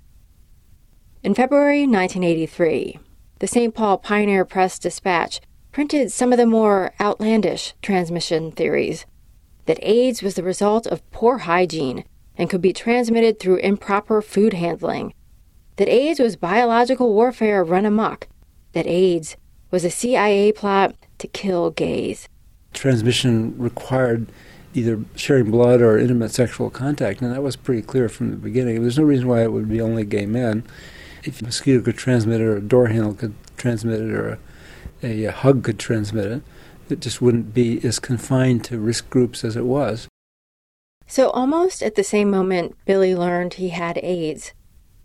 In 1.24 1.34
February 1.34 1.88
1983, 1.88 3.00
the 3.40 3.48
St. 3.48 3.74
Paul 3.74 3.98
Pioneer 3.98 4.44
Press 4.44 4.78
Dispatch 4.78 5.40
printed 5.76 6.10
some 6.10 6.32
of 6.32 6.38
the 6.38 6.46
more 6.46 6.94
outlandish 7.02 7.74
transmission 7.82 8.50
theories 8.50 9.06
that 9.66 9.78
AIDS 9.82 10.24
was 10.24 10.36
the 10.36 10.42
result 10.42 10.88
of 10.88 11.12
poor 11.12 11.40
hygiene 11.40 12.06
and 12.38 12.50
could 12.50 12.62
be 12.62 12.72
transmitted 12.72 13.38
through 13.42 13.58
improper 13.58 14.22
food 14.22 14.54
handling, 14.54 15.14
that 15.76 15.90
AIDS 15.90 16.18
was 16.18 16.38
biological 16.38 17.14
warfare 17.14 17.62
run 17.62 17.86
amok, 17.86 18.30
that 18.72 18.88
AIDS 18.88 19.36
was 19.70 19.84
a 19.84 19.90
CIA 19.90 20.54
plot 20.54 20.96
to 21.18 21.28
kill 21.28 21.72
gays. 21.72 22.30
Transmission 22.72 23.54
required 23.58 24.32
either 24.74 25.04
sharing 25.18 25.52
blood 25.52 25.82
or 25.82 25.98
intimate 25.98 26.32
sexual 26.32 26.70
contact, 26.70 27.22
and 27.22 27.34
that 27.34 27.44
was 27.44 27.58
pretty 27.58 27.82
clear 27.82 28.08
from 28.08 28.32
the 28.32 28.38
beginning. 28.38 28.82
There's 28.82 28.98
no 28.98 29.04
reason 29.04 29.28
why 29.28 29.44
it 29.44 29.52
would 29.52 29.68
be 29.68 29.82
only 29.82 30.06
gay 30.06 30.26
men. 30.26 30.64
If 31.26 31.42
a 31.42 31.44
mosquito 31.44 31.84
could 31.84 31.98
transmit 31.98 32.40
it, 32.40 32.46
or 32.46 32.56
a 32.56 32.62
door 32.62 32.88
handle 32.88 33.14
could 33.14 33.34
transmit 33.58 34.00
it, 34.00 34.12
or 34.14 34.30
a, 34.30 34.40
a, 35.06 35.26
a 35.26 35.32
hug 35.32 35.64
could 35.64 35.80
transmit 35.80 36.26
it, 36.26 36.44
it 36.90 37.00
just 37.00 37.22
wouldn't 37.22 37.54
be 37.54 37.84
as 37.86 38.00
confined 38.00 38.64
to 38.66 38.80
risk 38.80 39.10
groups 39.10 39.44
as 39.44 39.56
it 39.56 39.66
was. 39.66 40.08
So, 41.08 41.30
almost 41.30 41.84
at 41.84 41.96
the 41.96 42.04
same 42.04 42.32
moment 42.32 42.76
Billy 42.86 43.16
learned 43.16 43.56
he 43.56 43.70
had 43.70 44.00
AIDS, 44.00 44.54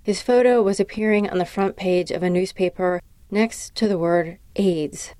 his 0.02 0.22
photo 0.22 0.62
was 0.62 0.80
appearing 0.80 1.28
on 1.28 1.38
the 1.38 1.44
front 1.44 1.76
page 1.76 2.10
of 2.10 2.22
a 2.22 2.30
newspaper 2.30 3.00
next 3.30 3.74
to 3.76 3.86
the 3.86 3.98
word 3.98 4.38
AIDS. 4.56 5.14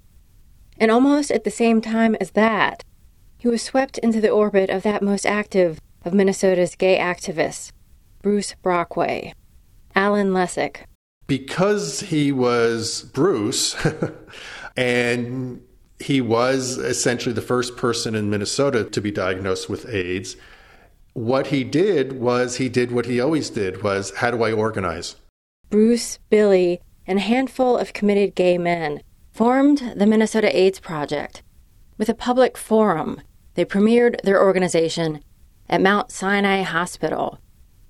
And 0.79 0.91
almost 0.91 1.31
at 1.31 1.45
the 1.45 1.51
same 1.51 1.83
time 1.83 2.17
as 2.21 2.31
that, 2.31 2.83
he 3.37 3.49
was 3.49 3.63
swept 3.63 3.99
into 3.99 4.21
the 4.21 4.31
orbit 4.31 4.71
of 4.71 4.83
that 4.83 5.03
most 5.03 5.27
active 5.27 5.81
of 6.05 6.15
Minnesota's 6.15 6.75
gay 6.75 6.99
activists, 6.99 7.73
Bruce 8.23 8.55
Brockway, 8.63 9.35
Alan 9.95 10.31
Lessig. 10.31 10.77
Because 11.27 12.01
he 12.01 12.33
was 12.33 13.03
Bruce, 13.13 13.77
and 14.77 15.63
he 15.99 16.21
was 16.21 16.79
essentially 16.79 17.35
the 17.35 17.43
first 17.43 17.77
person 17.77 18.15
in 18.15 18.31
Minnesota 18.31 18.85
to 18.85 19.01
be 19.01 19.11
diagnosed 19.11 19.69
with 19.69 19.89
AIDS, 19.89 20.37
what 21.13 21.49
he 21.49 21.65
did 21.65 22.15
was 22.15 22.57
he 22.57 22.69
did 22.69 22.93
what 22.93 23.07
he 23.07 23.21
always 23.21 23.51
did 23.51 23.83
was 23.83 24.17
how 24.17 24.31
do 24.31 24.43
I 24.43 24.53
organize? 24.53 25.17
Bruce, 25.69 26.19
Billy, 26.31 26.81
and 27.07 27.19
a 27.19 27.23
handful 27.23 27.77
of 27.77 27.93
committed 27.93 28.35
gay 28.35 28.59
men 28.59 29.03
formed 29.33 29.93
the 29.97 30.07
Minnesota 30.07 30.57
AIDS 30.57 30.81
Project. 30.81 31.43
With 31.99 32.09
a 32.09 32.15
public 32.15 32.57
forum, 32.57 33.21
they 33.55 33.65
premiered 33.65 34.21
their 34.23 34.43
organization 34.43 35.23
at 35.69 35.83
Mount 35.83 36.11
Sinai 36.11 36.63
Hospital. 36.63 37.39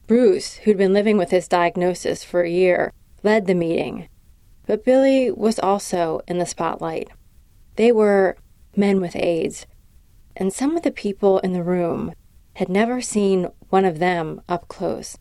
Bruce, 0.07 0.57
who'd 0.57 0.77
been 0.77 0.93
living 0.93 1.17
with 1.17 1.31
his 1.31 1.47
diagnosis 1.47 2.25
for 2.25 2.43
a 2.43 2.51
year, 2.51 2.93
led 3.23 3.47
the 3.47 3.55
meeting. 3.55 4.09
But 4.71 4.85
Billy 4.85 5.33
was 5.33 5.59
also 5.59 6.21
in 6.29 6.39
the 6.39 6.47
spotlight. 6.47 7.09
They 7.75 7.91
were 7.91 8.37
men 8.77 9.01
with 9.01 9.17
AIDS, 9.17 9.67
and 10.37 10.53
some 10.53 10.77
of 10.77 10.85
the 10.85 10.93
people 10.93 11.41
in 11.41 11.53
the 11.53 11.65
room 11.65 12.15
had 12.53 12.69
never 12.69 13.01
seen 13.01 13.49
one 13.71 13.85
of 13.85 13.99
them 13.99 14.43
up 14.49 14.69
close. 14.69 15.19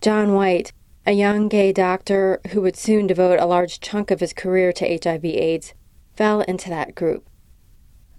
John 0.00 0.34
White, 0.34 0.72
a 1.06 1.12
young 1.12 1.46
gay 1.46 1.72
doctor 1.72 2.40
who 2.48 2.60
would 2.62 2.74
soon 2.74 3.06
devote 3.06 3.38
a 3.38 3.46
large 3.46 3.78
chunk 3.78 4.10
of 4.10 4.18
his 4.18 4.32
career 4.32 4.72
to 4.72 4.98
HIV/AIDS, 5.00 5.74
fell 6.16 6.40
into 6.40 6.68
that 6.68 6.96
group. 6.96 7.30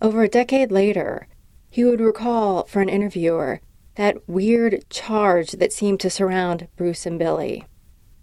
Over 0.01 0.23
a 0.23 0.29
decade 0.29 0.71
later, 0.71 1.27
he 1.69 1.83
would 1.83 1.99
recall 1.99 2.63
for 2.67 2.81
an 2.81 2.87
interviewer 2.87 3.59
that 3.95 4.29
weird 4.29 4.89
charge 4.89 5.51
that 5.51 5.73
seemed 5.73 5.99
to 5.99 6.09
surround 6.09 6.69
Bruce 6.77 7.05
and 7.05 7.19
Billy. 7.19 7.65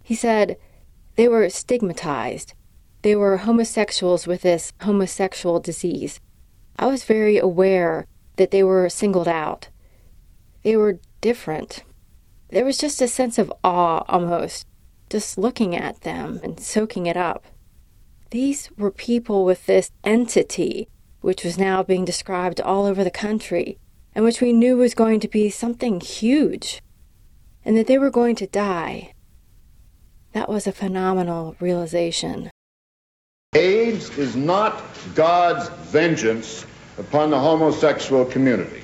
He 0.03 0.14
said 0.14 0.57
they 1.16 1.29
were 1.29 1.49
stigmatized. 1.49 2.55
They 3.03 3.16
were 3.16 3.38
homosexuals 3.38 4.27
with 4.27 4.42
this 4.42 4.73
homosexual 4.83 5.61
disease. 5.61 6.20
I 6.79 6.87
was 6.87 7.05
very 7.05 7.38
aware 7.38 8.07
that 8.37 8.51
they 8.51 8.62
were 8.62 8.88
singled 8.88 9.29
out. 9.29 9.68
They 10.62 10.77
were 10.77 11.01
different. 11.20 11.85
There 12.51 12.64
was 12.64 12.79
just 12.79 13.01
a 13.01 13.09
sense 13.09 13.38
of 13.38 13.53
awe 13.62 14.05
almost, 14.09 14.66
just 15.09 15.38
looking 15.38 15.77
at 15.77 16.03
them 16.03 16.40
and 16.42 16.59
soaking 16.59 17.07
it 17.07 17.16
up. 17.16 17.44
These 18.31 18.70
were 18.77 18.90
people 18.90 19.44
with 19.44 19.66
this 19.66 19.90
entity, 20.05 20.88
which 21.20 21.44
was 21.44 21.59
now 21.59 21.83
being 21.83 22.05
described 22.05 22.61
all 22.61 22.87
over 22.87 23.03
the 23.03 23.11
country, 23.11 23.79
and 24.14 24.25
which 24.25 24.40
we 24.40 24.53
knew 24.53 24.77
was 24.77 24.94
going 24.94 25.20
to 25.20 25.29
be 25.29 25.51
something 25.51 26.01
huge, 26.01 26.83
and 27.64 27.77
that 27.77 27.87
they 27.87 27.99
were 27.99 28.11
going 28.11 28.37
to 28.37 28.46
die. 28.46 29.12
That 30.33 30.49
was 30.49 30.66
a 30.66 30.73
phenomenal 30.73 31.57
realization. 31.61 32.51
AIDS 33.55 34.16
is 34.16 34.37
not 34.37 34.81
God's 35.14 35.69
vengeance 35.90 36.64
upon 36.99 37.31
the 37.31 37.38
homosexual 37.38 38.25
community. 38.25 38.83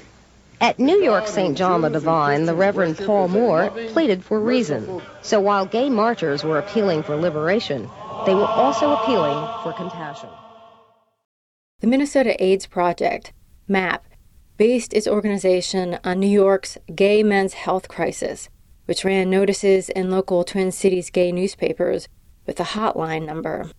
At 0.60 0.78
New 0.78 1.02
York 1.02 1.28
St. 1.28 1.56
John 1.56 1.82
the 1.82 1.90
Divine, 1.90 2.46
the 2.46 2.54
Reverend 2.54 2.96
Paul 2.96 3.28
Moore 3.28 3.70
pleaded 3.88 4.24
for 4.24 4.40
reason. 4.40 5.02
So 5.22 5.38
while 5.38 5.66
gay 5.66 5.90
marchers 5.90 6.42
were 6.42 6.58
appealing 6.58 7.02
for 7.02 7.14
liberation, 7.14 7.90
they 8.24 8.34
were 8.34 8.46
also 8.46 8.94
appealing 8.94 9.46
for 9.62 9.72
compassion. 9.74 10.30
The 11.80 11.86
Minnesota 11.86 12.42
AIDS 12.42 12.66
Project, 12.66 13.34
MAP, 13.68 14.04
based 14.56 14.94
its 14.94 15.06
organization 15.06 15.98
on 16.02 16.18
New 16.18 16.26
York's 16.26 16.78
gay 16.94 17.22
men's 17.22 17.52
health 17.52 17.86
crisis, 17.86 18.48
which 18.86 19.04
ran 19.04 19.28
notices 19.28 19.88
in 19.90 20.10
local 20.10 20.42
Twin 20.42 20.72
Cities 20.72 21.10
gay 21.10 21.30
newspapers 21.30 22.08
with 22.46 22.58
a 22.58 22.64
hotline 22.64 23.26
number. 23.26 23.70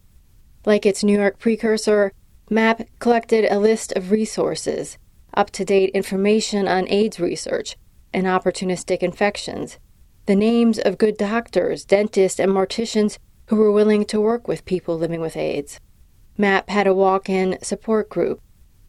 Like 0.66 0.86
its 0.86 1.04
New 1.04 1.18
York 1.18 1.40
precursor, 1.40 2.12
MAP 2.50 2.88
collected 3.00 3.46
a 3.52 3.60
list 3.60 3.92
of 3.94 4.12
resources 4.12 4.98
up 5.34 5.50
to 5.52 5.66
date 5.66 5.90
information 5.92 6.68
on 6.68 6.90
AIDS 6.90 7.20
research 7.20 7.78
and 8.14 8.26
opportunistic 8.26 9.00
infections, 9.00 9.80
the 10.26 10.36
names 10.36 10.80
of 10.80 10.98
good 10.98 11.18
doctors, 11.18 11.86
dentists, 11.86 12.40
and 12.40 12.52
morticians 12.52 13.18
who 13.48 13.56
were 13.56 13.72
willing 13.72 14.06
to 14.06 14.20
work 14.20 14.48
with 14.48 14.66
people 14.66 14.98
living 14.98 15.22
with 15.22 15.38
AIDS. 15.38 15.80
MAP 16.38 16.70
had 16.70 16.88
a 16.88 16.94
walk 16.94 17.30
in 17.30 17.58
support 17.62 18.10
group, 18.10 18.42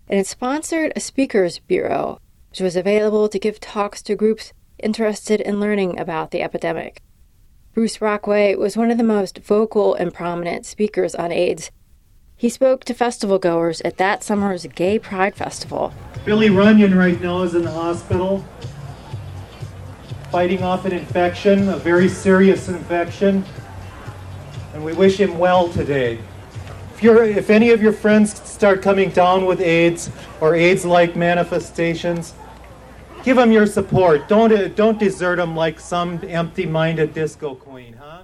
and 0.08 0.18
it 0.18 0.26
sponsored 0.26 0.92
a 0.94 1.00
speakers 1.00 1.58
bureau, 1.60 2.20
which 2.50 2.60
was 2.60 2.76
available 2.76 3.28
to 3.28 3.38
give 3.38 3.60
talks 3.60 4.02
to 4.02 4.16
groups 4.16 4.52
interested 4.78 5.40
in 5.40 5.60
learning 5.60 5.98
about 5.98 6.30
the 6.30 6.42
epidemic. 6.42 7.02
Bruce 7.74 7.98
Brockway 7.98 8.54
was 8.54 8.76
one 8.76 8.90
of 8.90 8.98
the 8.98 9.04
most 9.04 9.38
vocal 9.38 9.94
and 9.94 10.12
prominent 10.12 10.66
speakers 10.66 11.14
on 11.14 11.32
AIDS 11.32 11.70
he 12.38 12.48
spoke 12.48 12.84
to 12.84 12.94
festival 12.94 13.40
goers 13.40 13.80
at 13.80 13.96
that 13.96 14.22
summer's 14.22 14.64
Gay 14.66 15.00
Pride 15.00 15.34
Festival. 15.34 15.92
Billy 16.24 16.50
Runyon 16.50 16.96
right 16.96 17.20
now 17.20 17.42
is 17.42 17.56
in 17.56 17.62
the 17.62 17.70
hospital 17.72 18.44
fighting 20.30 20.62
off 20.62 20.84
an 20.84 20.92
infection, 20.92 21.68
a 21.68 21.76
very 21.78 22.08
serious 22.08 22.68
infection, 22.68 23.44
and 24.72 24.84
we 24.84 24.92
wish 24.92 25.18
him 25.18 25.36
well 25.36 25.68
today. 25.68 26.20
If, 26.94 27.02
if 27.02 27.50
any 27.50 27.70
of 27.70 27.82
your 27.82 27.92
friends 27.92 28.40
start 28.48 28.82
coming 28.82 29.10
down 29.10 29.44
with 29.44 29.60
AIDS 29.60 30.08
or 30.40 30.54
AIDS 30.54 30.84
like 30.84 31.16
manifestations, 31.16 32.34
give 33.24 33.36
them 33.36 33.52
your 33.52 33.66
support. 33.66 34.28
Don't, 34.28 34.52
uh, 34.52 34.68
don't 34.68 34.98
desert 34.98 35.36
them 35.36 35.56
like 35.56 35.80
some 35.80 36.20
empty 36.26 36.66
minded 36.66 37.14
disco 37.14 37.54
queen, 37.54 37.94
huh? 37.94 38.22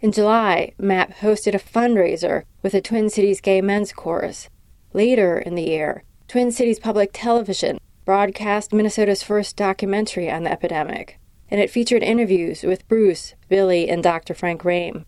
In 0.00 0.12
July, 0.12 0.72
MAP 0.78 1.16
hosted 1.16 1.54
a 1.54 1.58
fundraiser 1.58 2.44
with 2.62 2.72
the 2.72 2.80
Twin 2.80 3.08
Cities 3.08 3.40
Gay 3.40 3.60
Men's 3.60 3.92
Chorus. 3.92 4.48
Later 4.92 5.38
in 5.38 5.54
the 5.54 5.62
year, 5.62 6.04
Twin 6.28 6.52
Cities 6.52 6.78
Public 6.78 7.10
Television 7.12 7.78
broadcast 8.04 8.72
Minnesota's 8.72 9.22
first 9.22 9.56
documentary 9.56 10.30
on 10.30 10.44
the 10.44 10.52
epidemic, 10.52 11.18
and 11.50 11.60
it 11.60 11.70
featured 11.70 12.02
interviews 12.02 12.62
with 12.62 12.86
Bruce, 12.88 13.34
Billy, 13.48 13.88
and 13.88 14.02
Dr. 14.02 14.34
Frank 14.34 14.62
Rhame. 14.62 15.04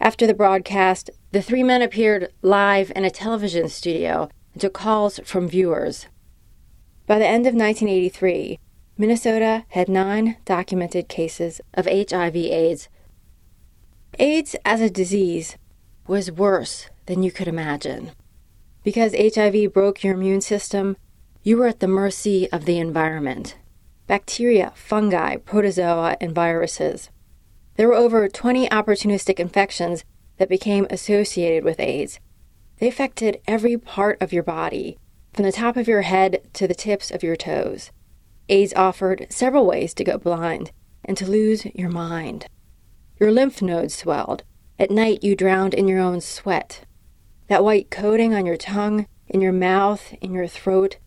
After 0.00 0.26
the 0.26 0.34
broadcast, 0.34 1.10
the 1.30 1.40
three 1.40 1.62
men 1.62 1.82
appeared 1.82 2.32
live 2.42 2.90
in 2.96 3.04
a 3.04 3.10
television 3.10 3.68
studio 3.68 4.28
and 4.52 4.60
took 4.60 4.74
calls 4.74 5.20
from 5.24 5.48
viewers. 5.48 6.06
By 7.06 7.18
the 7.18 7.26
end 7.26 7.46
of 7.46 7.54
1983, 7.54 8.58
Minnesota 8.96 9.64
had 9.68 9.88
nine 9.88 10.36
documented 10.44 11.08
cases 11.08 11.60
of 11.74 11.86
HIV/AIDS 11.86 12.88
AIDS 14.18 14.56
as 14.64 14.80
a 14.80 14.90
disease 14.90 15.56
was 16.06 16.30
worse 16.30 16.90
than 17.06 17.22
you 17.22 17.32
could 17.32 17.48
imagine. 17.48 18.10
Because 18.84 19.14
HIV 19.14 19.72
broke 19.72 20.04
your 20.04 20.14
immune 20.14 20.42
system, 20.42 20.96
you 21.42 21.56
were 21.56 21.66
at 21.66 21.80
the 21.80 21.88
mercy 21.88 22.50
of 22.52 22.64
the 22.64 22.78
environment 22.78 23.56
bacteria, 24.06 24.72
fungi, 24.74 25.36
protozoa, 25.36 26.16
and 26.20 26.34
viruses. 26.34 27.08
There 27.76 27.88
were 27.88 27.94
over 27.94 28.28
20 28.28 28.68
opportunistic 28.68 29.40
infections 29.40 30.04
that 30.36 30.48
became 30.48 30.86
associated 30.90 31.64
with 31.64 31.80
AIDS. 31.80 32.20
They 32.78 32.88
affected 32.88 33.40
every 33.46 33.78
part 33.78 34.20
of 34.20 34.32
your 34.32 34.42
body, 34.42 34.98
from 35.32 35.44
the 35.44 35.52
top 35.52 35.76
of 35.76 35.88
your 35.88 36.02
head 36.02 36.48
to 36.52 36.68
the 36.68 36.74
tips 36.74 37.10
of 37.10 37.22
your 37.22 37.36
toes. 37.36 37.90
AIDS 38.48 38.74
offered 38.74 39.26
several 39.30 39.66
ways 39.66 39.94
to 39.94 40.04
go 40.04 40.18
blind 40.18 40.72
and 41.04 41.16
to 41.16 41.30
lose 41.30 41.64
your 41.74 41.88
mind. 41.88 42.46
Your 43.18 43.32
lymph 43.32 43.62
nodes 43.62 43.94
swelled, 43.94 44.44
At 44.78 44.90
night, 44.90 45.22
you 45.22 45.34
drowned 45.34 45.74
in 45.74 45.88
your 45.88 46.00
own 46.00 46.20
sweat. 46.20 46.84
That 47.48 47.64
white 47.64 47.90
coating 47.90 48.34
on 48.34 48.46
your 48.46 48.56
tongue, 48.56 49.06
in 49.28 49.40
your 49.40 49.52
mouth, 49.52 50.12
in 50.20 50.32
your 50.32 50.46
throat, 50.46 50.98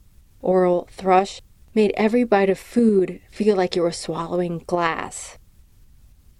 oral 0.42 0.88
thrush, 0.92 1.42
made 1.74 1.94
every 1.96 2.24
bite 2.24 2.50
of 2.50 2.58
food 2.58 3.20
feel 3.30 3.56
like 3.56 3.76
you 3.76 3.82
were 3.82 3.92
swallowing 3.92 4.60
glass. 4.66 5.38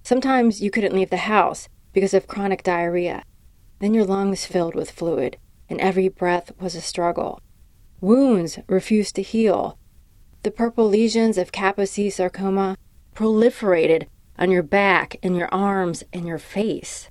Sometimes 0.04 0.62
you 0.62 0.71
couldn't 0.71 0.93
leave 0.93 1.10
the 1.10 1.17
house 1.17 1.67
because 1.91 2.13
of 2.13 2.28
chronic 2.28 2.63
diarrhea. 2.63 3.24
Then 3.80 3.93
your 3.93 4.06
lungs 4.06 4.45
filled 4.45 4.76
with 4.76 4.91
fluid, 4.91 5.38
and 5.69 5.82
every 5.82 6.08
breath 6.08 6.52
was 6.60 6.76
a 6.76 6.82
struggle. 6.82 7.41
Wounds 8.01 8.60
refused 8.67 9.15
to 9.15 9.21
heal. 9.21 9.77
The 10.43 10.51
purple 10.51 10.88
lesions 10.88 11.38
of 11.38 11.51
Kaposi 11.51 12.12
sarcoma 12.12 12.77
proliferated 13.15 14.08
on 14.38 14.51
your 14.51 14.63
back 14.63 15.15
and 15.23 15.36
your 15.36 15.47
arms 15.53 16.03
and 16.12 16.27
your 16.27 16.38
face. 16.38 17.10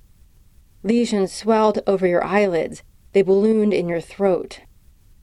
Lesions 0.83 1.33
swelled 1.33 1.79
over 1.87 2.05
your 2.05 2.23
eyelids. 2.23 2.83
They 3.13 3.23
ballooned 3.23 3.73
in 3.73 3.89
your 3.89 4.01
throat. 4.01 4.61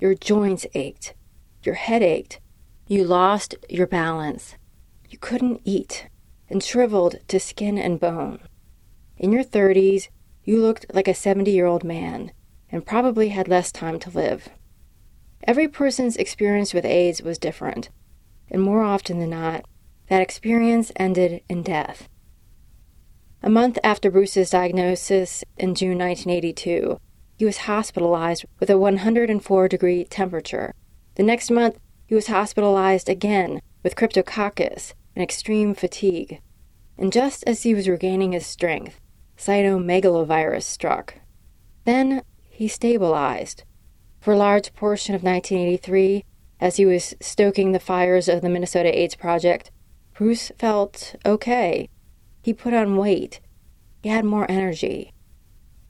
Your 0.01 0.15
joints 0.15 0.67
ached. 0.75 1.15
Your 1.63 1.77
head 1.77 2.03
ached. 2.03 2.41
You 2.89 3.05
lost 3.05 3.55
your 3.71 3.87
balance. 3.87 4.57
You 5.09 5.19
couldn't 5.19 5.61
eat 5.65 6.09
and 6.51 6.63
shriveled 6.63 7.17
to 7.29 7.39
skin 7.39 7.79
and 7.79 8.01
bone. 8.01 8.41
In 9.17 9.31
your 9.31 9.45
30s, 9.45 10.09
you 10.45 10.61
looked 10.61 10.87
like 10.93 11.07
a 11.07 11.15
70 11.15 11.51
year 11.51 11.67
old 11.67 11.85
man 11.85 12.33
and 12.71 12.85
probably 12.85 13.29
had 13.29 13.47
less 13.47 13.71
time 13.71 14.01
to 14.01 14.11
live. 14.11 14.49
Every 15.45 15.67
person's 15.67 16.17
experience 16.17 16.73
with 16.73 16.85
AIDS 16.85 17.23
was 17.23 17.39
different, 17.39 17.91
and 18.51 18.63
more 18.63 18.83
often 18.83 19.19
than 19.19 19.31
not, 19.31 19.65
that 20.09 20.23
experience 20.23 20.93
ended 20.97 21.43
in 21.49 21.63
death. 21.63 22.09
A 23.43 23.51
month 23.51 23.79
after 23.83 24.11
Bruce's 24.11 24.51
diagnosis 24.51 25.43
in 25.59 25.75
June 25.75 25.99
1982, 25.99 27.01
he 27.39 27.45
was 27.45 27.59
hospitalized 27.59 28.45
with 28.61 28.71
a 28.71 28.79
104 28.79 29.69
degree 29.69 30.05
temperature. 30.05 30.75
The 31.17 31.25
next 31.25 31.51
month, 31.51 31.77
he 32.07 32.15
was 32.15 32.29
hospitalized 32.29 33.09
again 33.09 33.61
with 33.83 33.97
cryptococcus 33.97 34.95
and 35.17 35.23
extreme 35.25 35.75
fatigue. 35.75 36.41
And 36.97 37.13
just 37.13 37.43
as 37.47 37.65
he 37.65 37.75
was 37.75 37.89
regaining 37.89 38.31
his 38.31 38.47
strength, 38.47 39.01
cytomegalovirus 39.37 40.63
struck. 40.63 41.15
Then 41.85 42.23
he 42.49 42.69
stabilized. 42.69 43.65
For 44.23 44.35
a 44.35 44.39
large 44.39 44.73
portion 44.75 45.17
of 45.17 45.25
1983, 45.25 46.25
as 46.61 46.77
he 46.77 46.87
was 46.87 47.13
stoking 47.21 47.73
the 47.73 47.81
fires 47.81 48.29
of 48.29 48.41
the 48.41 48.49
Minnesota 48.49 48.97
AIDS 48.97 49.17
Project, 49.17 49.73
Bruce 50.15 50.53
felt 50.57 51.17
okay. 51.27 51.89
He 52.41 52.55
put 52.55 52.73
on 52.73 52.97
weight. 52.97 53.41
He 54.01 54.11
had 54.11 54.25
more 54.25 54.49
energy. 54.49 55.13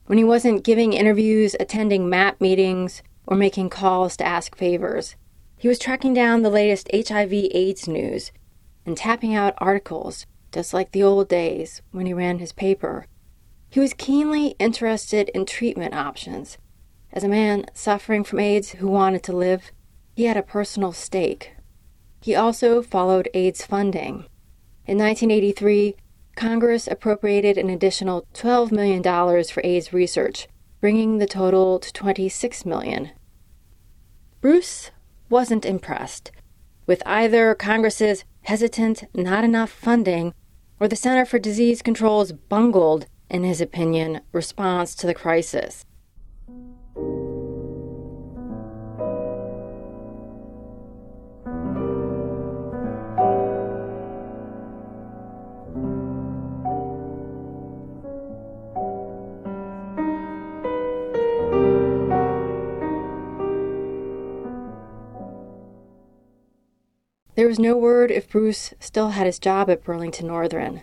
When 0.06 0.16
he 0.16 0.24
wasn't 0.24 0.64
giving 0.64 0.94
interviews, 0.94 1.54
attending 1.60 2.08
MAP 2.08 2.40
meetings, 2.40 3.02
or 3.26 3.36
making 3.36 3.68
calls 3.68 4.16
to 4.16 4.26
ask 4.26 4.56
favors, 4.56 5.14
he 5.58 5.68
was 5.68 5.78
tracking 5.78 6.14
down 6.14 6.40
the 6.40 6.48
latest 6.48 6.88
HIV 6.90 7.34
AIDS 7.34 7.86
news 7.86 8.32
and 8.86 8.96
tapping 8.96 9.34
out 9.34 9.52
articles, 9.58 10.24
just 10.52 10.72
like 10.72 10.92
the 10.92 11.02
old 11.02 11.28
days 11.28 11.82
when 11.90 12.06
he 12.06 12.14
ran 12.14 12.38
his 12.38 12.54
paper. 12.54 13.04
He 13.68 13.78
was 13.78 13.92
keenly 13.92 14.54
interested 14.58 15.28
in 15.34 15.44
treatment 15.44 15.92
options. 15.92 16.56
As 17.12 17.24
a 17.24 17.28
man 17.28 17.66
suffering 17.74 18.24
from 18.24 18.40
AIDS 18.40 18.70
who 18.70 18.88
wanted 18.88 19.22
to 19.24 19.36
live, 19.36 19.70
he 20.14 20.24
had 20.24 20.36
a 20.36 20.42
personal 20.42 20.92
stake. 20.92 21.54
He 22.22 22.34
also 22.34 22.80
followed 22.80 23.28
AIDS 23.34 23.66
funding. 23.66 24.26
In 24.86 24.98
1983, 24.98 25.96
Congress 26.36 26.88
appropriated 26.88 27.58
an 27.58 27.68
additional 27.68 28.26
$12 28.32 28.72
million 28.72 29.02
for 29.44 29.60
AIDS 29.64 29.92
research, 29.92 30.48
bringing 30.80 31.18
the 31.18 31.26
total 31.26 31.78
to 31.78 31.92
26 31.92 32.64
million. 32.64 33.10
Bruce 34.40 34.90
wasn't 35.28 35.66
impressed 35.66 36.32
with 36.86 37.02
either 37.06 37.54
Congress's 37.54 38.24
hesitant, 38.42 39.04
not 39.14 39.44
enough 39.44 39.70
funding 39.70 40.34
or 40.80 40.88
the 40.88 40.96
Center 40.96 41.24
for 41.24 41.38
Disease 41.38 41.82
Control's 41.82 42.32
bungled, 42.32 43.06
in 43.30 43.44
his 43.44 43.60
opinion, 43.60 44.20
response 44.32 44.94
to 44.96 45.06
the 45.06 45.14
crisis. 45.14 45.84
Was 67.52 67.58
no 67.58 67.76
word 67.76 68.10
if 68.10 68.30
Bruce 68.30 68.72
still 68.80 69.10
had 69.10 69.26
his 69.26 69.38
job 69.38 69.68
at 69.68 69.84
Burlington 69.84 70.28
Northern. 70.28 70.80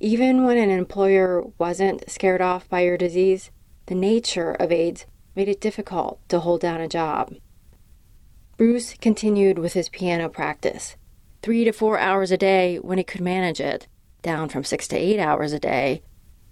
Even 0.00 0.42
when 0.42 0.58
an 0.58 0.68
employer 0.68 1.44
wasn't 1.56 2.10
scared 2.10 2.40
off 2.40 2.68
by 2.68 2.80
your 2.80 2.96
disease, 2.98 3.52
the 3.86 3.94
nature 3.94 4.50
of 4.54 4.72
AIDS 4.72 5.06
made 5.36 5.48
it 5.48 5.60
difficult 5.60 6.18
to 6.28 6.40
hold 6.40 6.60
down 6.60 6.80
a 6.80 6.88
job. 6.88 7.36
Bruce 8.56 8.94
continued 8.94 9.56
with 9.56 9.74
his 9.74 9.88
piano 9.88 10.28
practice, 10.28 10.96
three 11.42 11.62
to 11.62 11.70
four 11.70 11.96
hours 11.96 12.32
a 12.32 12.36
day 12.36 12.80
when 12.80 12.98
he 12.98 13.04
could 13.04 13.20
manage 13.20 13.60
it, 13.60 13.86
down 14.20 14.48
from 14.48 14.64
six 14.64 14.88
to 14.88 14.96
eight 14.96 15.20
hours 15.20 15.52
a 15.52 15.60
day. 15.60 16.02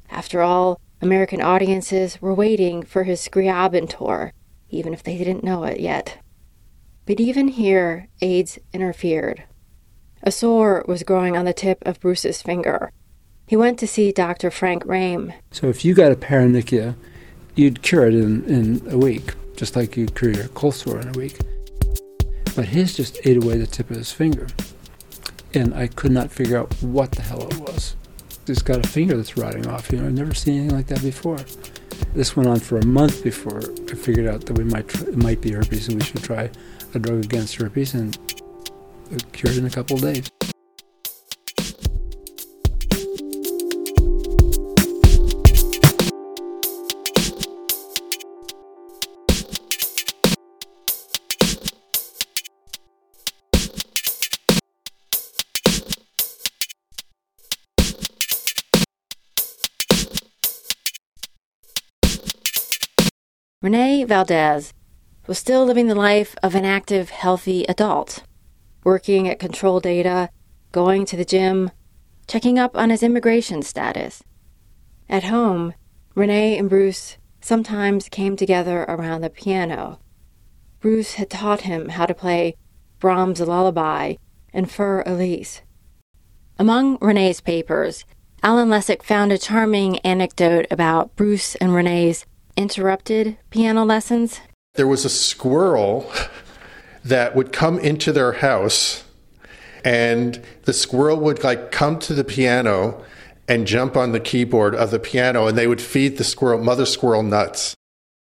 After 0.08 0.40
all, 0.40 0.80
American 1.00 1.42
audiences 1.42 2.22
were 2.22 2.32
waiting 2.32 2.84
for 2.84 3.02
his 3.02 3.20
Scriabin 3.20 3.88
tour, 3.88 4.32
even 4.70 4.94
if 4.94 5.02
they 5.02 5.18
didn't 5.18 5.42
know 5.42 5.64
it 5.64 5.80
yet. 5.80 6.21
But 7.04 7.18
even 7.18 7.48
here, 7.48 8.08
AIDS 8.20 8.58
interfered. 8.72 9.44
A 10.22 10.30
sore 10.30 10.84
was 10.86 11.02
growing 11.02 11.36
on 11.36 11.44
the 11.44 11.52
tip 11.52 11.82
of 11.82 11.98
Bruce's 11.98 12.42
finger. 12.42 12.92
He 13.46 13.56
went 13.56 13.78
to 13.80 13.88
see 13.88 14.12
Dr. 14.12 14.50
Frank 14.50 14.84
Rhame. 14.84 15.34
So 15.50 15.68
if 15.68 15.84
you 15.84 15.94
got 15.94 16.12
a 16.12 16.16
paronychia, 16.16 16.94
you'd 17.56 17.82
cure 17.82 18.06
it 18.06 18.14
in, 18.14 18.44
in 18.44 18.82
a 18.88 18.96
week, 18.96 19.34
just 19.56 19.74
like 19.74 19.96
you'd 19.96 20.14
cure 20.14 20.30
your 20.30 20.48
cold 20.48 20.74
sore 20.74 21.00
in 21.00 21.08
a 21.08 21.18
week. 21.18 21.38
But 22.54 22.66
his 22.66 22.96
just 22.96 23.18
ate 23.24 23.42
away 23.42 23.58
the 23.58 23.66
tip 23.66 23.90
of 23.90 23.96
his 23.96 24.12
finger. 24.12 24.46
And 25.54 25.74
I 25.74 25.88
could 25.88 26.12
not 26.12 26.30
figure 26.30 26.56
out 26.56 26.72
what 26.82 27.10
the 27.12 27.22
hell 27.22 27.48
it 27.48 27.58
was. 27.58 27.96
It's 28.46 28.62
got 28.62 28.84
a 28.84 28.88
finger 28.88 29.16
that's 29.16 29.36
rotting 29.36 29.66
off. 29.66 29.90
You 29.90 29.98
know, 29.98 30.06
I've 30.06 30.12
never 30.12 30.34
seen 30.34 30.60
anything 30.60 30.76
like 30.76 30.86
that 30.86 31.02
before. 31.02 31.38
This 32.14 32.36
went 32.36 32.48
on 32.48 32.60
for 32.60 32.78
a 32.78 32.86
month 32.86 33.24
before 33.24 33.60
I 33.90 33.94
figured 33.94 34.26
out 34.26 34.46
that 34.46 34.56
we 34.56 34.64
might 34.64 34.92
it 35.02 35.16
might 35.16 35.40
be 35.40 35.52
herpes 35.52 35.88
and 35.88 35.98
we 35.98 36.04
should 36.04 36.22
try 36.22 36.50
a 36.94 36.98
drug 36.98 37.24
against 37.24 37.56
herpes, 37.56 37.94
and 37.94 38.16
cured 39.32 39.56
in 39.56 39.66
a 39.66 39.70
couple 39.70 39.96
of 39.96 40.02
days. 40.02 40.28
Renee 63.62 64.02
Valdez 64.02 64.72
was 65.32 65.38
still 65.38 65.64
living 65.64 65.86
the 65.86 65.94
life 65.94 66.36
of 66.42 66.54
an 66.54 66.66
active, 66.66 67.08
healthy 67.08 67.64
adult, 67.64 68.22
working 68.84 69.26
at 69.26 69.38
Control 69.38 69.80
Data, 69.80 70.28
going 70.72 71.06
to 71.06 71.16
the 71.16 71.24
gym, 71.24 71.70
checking 72.26 72.58
up 72.58 72.76
on 72.76 72.90
his 72.90 73.02
immigration 73.02 73.62
status. 73.62 74.22
At 75.08 75.24
home, 75.24 75.72
Rene 76.14 76.58
and 76.58 76.68
Bruce 76.68 77.16
sometimes 77.40 78.10
came 78.10 78.36
together 78.36 78.82
around 78.82 79.22
the 79.22 79.30
piano. 79.30 80.00
Bruce 80.80 81.14
had 81.14 81.30
taught 81.30 81.62
him 81.62 81.88
how 81.88 82.04
to 82.04 82.12
play 82.12 82.54
Brahms' 82.98 83.40
Lullaby 83.40 84.16
and 84.52 84.68
Für 84.68 85.02
Elise. 85.06 85.62
Among 86.58 86.98
Rene's 87.00 87.40
papers, 87.40 88.04
Alan 88.42 88.68
Lessig 88.68 89.02
found 89.02 89.32
a 89.32 89.38
charming 89.38 89.98
anecdote 90.00 90.66
about 90.70 91.16
Bruce 91.16 91.54
and 91.54 91.74
Rene's 91.74 92.26
interrupted 92.54 93.38
piano 93.48 93.82
lessons. 93.82 94.38
There 94.74 94.86
was 94.86 95.04
a 95.04 95.10
squirrel 95.10 96.10
that 97.04 97.36
would 97.36 97.52
come 97.52 97.78
into 97.78 98.10
their 98.10 98.32
house, 98.32 99.04
and 99.84 100.42
the 100.62 100.72
squirrel 100.72 101.18
would 101.18 101.44
like 101.44 101.70
come 101.70 101.98
to 101.98 102.14
the 102.14 102.24
piano 102.24 103.04
and 103.46 103.66
jump 103.66 103.98
on 103.98 104.12
the 104.12 104.20
keyboard 104.20 104.74
of 104.74 104.90
the 104.90 104.98
piano, 104.98 105.46
and 105.46 105.58
they 105.58 105.66
would 105.66 105.82
feed 105.82 106.16
the 106.16 106.24
squirrel, 106.24 106.64
mother 106.64 106.86
squirrel, 106.86 107.22
nuts. 107.22 107.74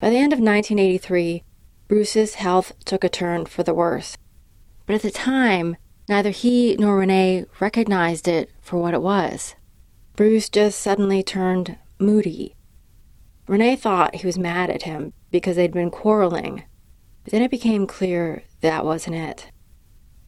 By 0.01 0.09
the 0.09 0.17
end 0.17 0.33
of 0.33 0.39
1983, 0.39 1.41
Bruce's 1.87 2.35
health 2.35 2.73
took 2.83 3.05
a 3.05 3.09
turn 3.09 3.45
for 3.45 3.63
the 3.63 3.73
worse. 3.73 4.17
But 4.85 4.95
at 4.95 5.03
the 5.03 5.11
time, 5.11 5.77
neither 6.09 6.31
he 6.31 6.75
nor 6.77 6.97
Renee 6.97 7.45
recognized 7.61 8.27
it 8.27 8.51
for 8.59 8.81
what 8.81 8.93
it 8.93 9.01
was. 9.01 9.55
Bruce 10.17 10.49
just 10.49 10.81
suddenly 10.81 11.23
turned 11.23 11.77
moody 11.97 12.55
Rene 13.47 13.75
thought 13.75 14.15
he 14.15 14.25
was 14.25 14.37
mad 14.37 14.69
at 14.69 14.83
him 14.83 15.13
because 15.31 15.55
they'd 15.55 15.73
been 15.73 15.91
quarreling, 15.91 16.63
but 17.23 17.31
then 17.31 17.41
it 17.41 17.51
became 17.51 17.85
clear 17.85 18.43
that 18.61 18.85
wasn't 18.85 19.15
it. 19.15 19.51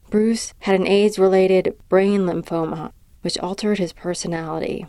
Bruce 0.09 0.53
had 0.59 0.79
an 0.79 0.87
AIDS 0.87 1.17
related 1.17 1.75
brain 1.89 2.21
lymphoma, 2.21 2.91
which 3.21 3.37
altered 3.39 3.77
his 3.77 3.91
personality. 3.91 4.85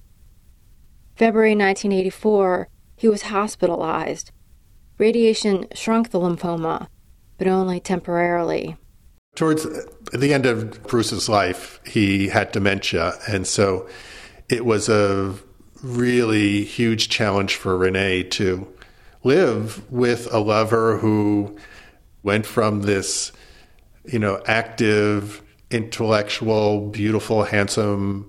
February 1.17 1.51
1984, 1.51 2.69
he 2.97 3.09
was 3.09 3.23
hospitalized. 3.23 4.31
Radiation 4.99 5.67
shrunk 5.75 6.11
the 6.11 6.21
lymphoma, 6.21 6.89
but 7.39 7.49
only 7.49 7.81
temporarily. 7.81 8.77
Towards 9.35 9.67
the 10.13 10.35
end 10.35 10.47
of 10.47 10.83
Bruce's 10.87 11.29
life, 11.29 11.81
he 11.87 12.29
had 12.29 12.53
dementia, 12.53 13.15
and 13.29 13.47
so 13.47 13.89
it 14.49 14.65
was 14.65 14.89
a 14.89 15.35
really 15.83 16.65
huge 16.65 17.09
challenge 17.09 17.57
for 17.57 17.77
Renee 17.77 18.25
to 18.25 18.67
live 19.25 19.91
with 19.91 20.33
a 20.33 20.39
lover 20.39 20.99
who 20.99 21.57
went 22.23 22.47
from 22.47 22.83
this, 22.83 23.33
you 24.05 24.19
know, 24.19 24.43
active, 24.47 25.43
intellectual, 25.71 26.89
beautiful, 26.89 27.45
handsome, 27.45 28.29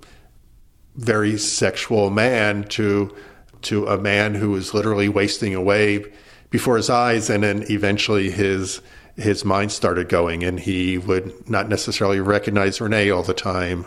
very 0.96 1.38
sexual 1.38 2.10
man 2.10 2.64
to 2.66 3.16
to 3.62 3.88
a 3.88 3.98
man 3.98 4.36
who 4.36 4.52
was 4.52 4.74
literally 4.74 5.10
wasting 5.10 5.54
away 5.54 6.06
before 6.50 6.78
his 6.78 6.90
eyes 6.90 7.30
and 7.30 7.44
then 7.44 7.64
eventually 7.70 8.30
his 8.30 8.82
his 9.16 9.44
mind 9.44 9.72
started 9.72 10.08
going 10.08 10.44
and 10.44 10.60
he 10.60 10.98
would 10.98 11.50
not 11.50 11.68
necessarily 11.68 12.20
recognize 12.20 12.80
Renee 12.80 13.10
all 13.10 13.24
the 13.24 13.34
time 13.34 13.86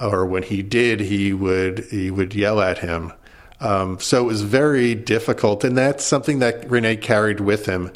or 0.00 0.26
when 0.26 0.42
he 0.42 0.62
did 0.62 1.00
he 1.00 1.32
would 1.32 1.86
he 1.90 2.10
would 2.10 2.34
yell 2.34 2.60
at 2.60 2.78
him. 2.78 3.12
Um, 3.60 3.98
so 3.98 4.22
it 4.22 4.26
was 4.26 4.42
very 4.42 4.94
difficult 4.94 5.64
and 5.64 5.76
that's 5.76 6.04
something 6.04 6.38
that 6.38 6.70
Rene 6.70 6.96
carried 6.96 7.40
with 7.40 7.66
him 7.66 7.92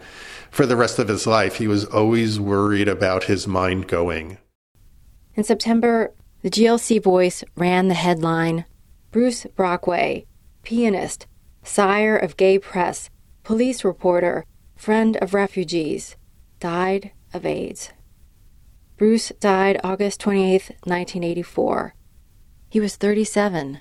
for 0.50 0.66
the 0.66 0.76
rest 0.76 0.98
of 0.98 1.08
his 1.08 1.26
life. 1.26 1.56
He 1.56 1.68
was 1.68 1.84
always 1.84 2.38
worried 2.38 2.88
about 2.88 3.24
his 3.24 3.46
mind 3.46 3.88
going. 3.88 4.38
In 5.34 5.44
September 5.44 6.12
the 6.42 6.50
GLC 6.50 7.02
voice 7.02 7.44
ran 7.56 7.88
the 7.88 7.94
headline 7.94 8.64
Bruce 9.12 9.46
Brockway, 9.54 10.26
pianist, 10.62 11.26
sire 11.62 12.16
of 12.16 12.36
gay 12.36 12.58
press, 12.58 13.10
police 13.44 13.84
reporter, 13.84 14.44
friend 14.74 15.16
of 15.18 15.34
refugees, 15.34 16.16
died 16.58 17.12
of 17.32 17.46
AIDS. 17.46 17.92
Bruce 19.02 19.32
died 19.40 19.80
August 19.82 20.20
28, 20.20 20.76
1984. 20.84 21.96
He 22.68 22.78
was 22.78 22.94
37. 22.94 23.80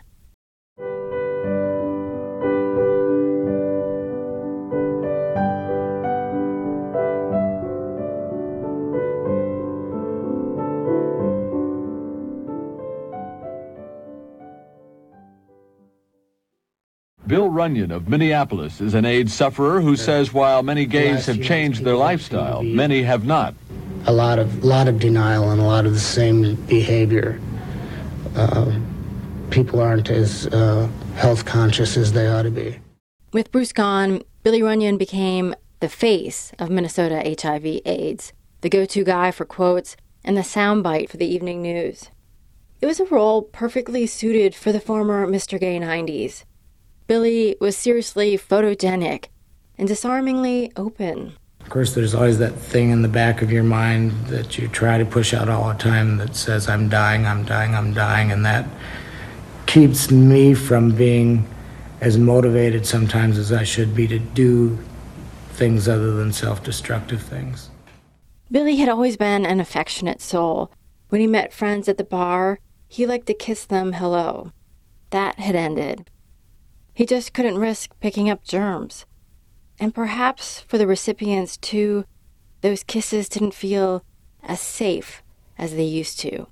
Bill 17.28 17.48
Runyon 17.48 17.92
of 17.92 18.10
Minneapolis 18.10 18.82
is 18.82 18.96
an 18.96 19.06
AIDS 19.06 19.32
sufferer 19.32 19.82
who 19.82 19.96
says 19.96 20.34
while 20.34 20.64
many 20.64 20.88
gays 20.88 21.28
have 21.28 21.44
changed 21.44 21.84
their 21.84 21.96
lifestyle, 21.96 22.64
many 22.64 23.04
have 23.04 23.24
not. 23.24 23.54
A 24.06 24.14
lot 24.14 24.40
of 24.40 24.64
lot 24.64 24.88
of 24.88 25.00
denial 25.00 25.52
and 25.52 25.62
a 25.62 25.64
lot 25.64 25.86
of 25.86 25.94
the 25.94 26.00
same 26.00 26.56
behavior. 26.68 27.40
Uh, 28.36 28.80
people 29.50 29.80
aren't 29.80 30.10
as 30.10 30.48
uh, 30.48 30.90
health 31.16 31.46
conscious 31.46 31.98
as 31.98 32.14
they 32.14 32.28
ought 32.28 32.44
to 32.44 32.52
be. 32.52 32.80
With 33.32 33.52
Bruce 33.52 33.74
gone, 33.74 34.24
Billy 34.44 34.62
Runyon 34.64 34.98
became 34.98 35.54
the 35.80 35.90
face 35.90 36.52
of 36.60 36.70
Minnesota 36.70 37.22
HIV/AIDS, 37.42 38.34
the 38.62 38.70
go-to 38.70 39.04
guy 39.04 39.32
for 39.32 39.46
quotes, 39.46 39.96
and 40.24 40.38
the 40.38 40.42
soundbite 40.42 41.10
for 41.10 41.18
the 41.18 41.26
evening 41.26 41.62
news. 41.62 42.10
It 42.82 42.88
was 42.88 43.00
a 43.00 43.06
role 43.06 43.44
perfectly 43.44 44.08
suited 44.08 44.56
for 44.56 44.72
the 44.72 44.80
former 44.80 45.28
Mr. 45.28 45.60
Gay 45.60 45.80
90s. 45.80 46.46
Billy 47.06 47.56
was 47.60 47.78
seriously 47.78 48.38
photogenic 48.38 49.26
and 49.78 49.88
disarmingly 49.88 50.72
open. 50.76 51.34
Of 51.64 51.70
course, 51.70 51.94
there's 51.94 52.14
always 52.14 52.38
that 52.40 52.54
thing 52.54 52.90
in 52.90 53.02
the 53.02 53.08
back 53.08 53.42
of 53.42 53.52
your 53.52 53.64
mind 53.64 54.12
that 54.28 54.58
you 54.58 54.68
try 54.68 54.98
to 54.98 55.06
push 55.06 55.34
out 55.34 55.48
all 55.48 55.70
the 55.70 55.80
time 55.80 56.18
that 56.18 56.36
says, 56.36 56.68
I'm 56.68 56.90
dying, 56.90 57.26
I'm 57.26 57.46
dying, 57.46 57.76
I'm 57.76 57.94
dying, 57.94 58.32
and 58.32 58.46
that 58.46 58.68
keeps 59.68 60.12
me 60.12 60.54
from 60.54 60.92
being 60.92 61.48
as 62.02 62.18
motivated 62.18 62.86
sometimes 62.86 63.38
as 63.38 63.54
I 63.54 63.64
should 63.64 63.96
be 63.96 64.08
to 64.08 64.20
do 64.20 64.78
things 65.52 65.88
other 65.88 66.12
than 66.12 66.34
self 66.34 66.64
destructive 66.64 67.22
things. 67.22 67.70
Billy 68.52 68.76
had 68.78 68.90
always 68.90 69.16
been 69.16 69.46
an 69.46 69.62
affectionate 69.62 70.22
soul. 70.22 70.72
When 71.08 71.22
he 71.22 71.28
met 71.28 71.54
friends 71.54 71.88
at 71.88 71.98
the 71.98 72.04
bar, 72.04 72.60
he 72.88 73.06
liked 73.06 73.28
to 73.28 73.34
kiss 73.34 73.64
them 73.64 73.94
hello. 73.94 74.52
That 75.12 75.40
had 75.40 75.56
ended. 75.56 76.10
He 76.94 77.06
just 77.06 77.34
couldn't 77.34 77.58
risk 77.58 77.92
picking 78.02 78.30
up 78.30 78.44
germs. 78.44 79.06
And 79.82 79.96
perhaps 79.96 80.62
for 80.68 80.78
the 80.78 80.86
recipients, 80.86 81.58
too, 81.58 82.06
those 82.62 82.84
kisses 82.84 83.28
didn't 83.28 83.56
feel 83.56 84.06
as 84.44 84.62
safe 84.62 85.24
as 85.58 85.74
they 85.76 85.84
used 85.84 86.20
to. 86.20 86.46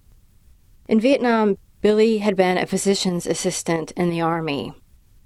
In 0.88 1.00
Vietnam, 1.00 1.60
Billy 1.82 2.18
had 2.18 2.36
been 2.36 2.58
a 2.58 2.66
physician's 2.66 3.28
assistant 3.28 3.92
in 3.92 4.10
the 4.10 4.20
Army. 4.20 4.74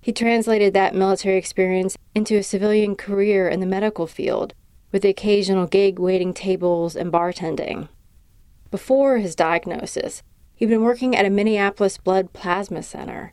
He 0.02 0.12
translated 0.12 0.74
that 0.74 0.94
military 0.94 1.38
experience 1.38 1.98
into 2.14 2.36
a 2.36 2.44
civilian 2.44 2.98
career 2.98 3.48
in 3.48 3.62
the 3.62 3.66
medical 3.66 4.06
field, 4.06 4.54
with 4.92 5.04
the 5.04 5.10
occasional 5.10 5.66
gig 5.66 5.98
waiting 5.98 6.34
tables 6.34 6.98
and 6.98 7.10
bartending. 7.10 7.88
Before 8.70 9.20
his 9.20 9.34
diagnosis, 9.34 10.24
he'd 10.56 10.68
been 10.68 10.84
working 10.84 11.16
at 11.16 11.26
a 11.26 11.30
Minneapolis 11.30 11.98
blood 11.98 12.34
plasma 12.34 12.84
center. 12.84 13.32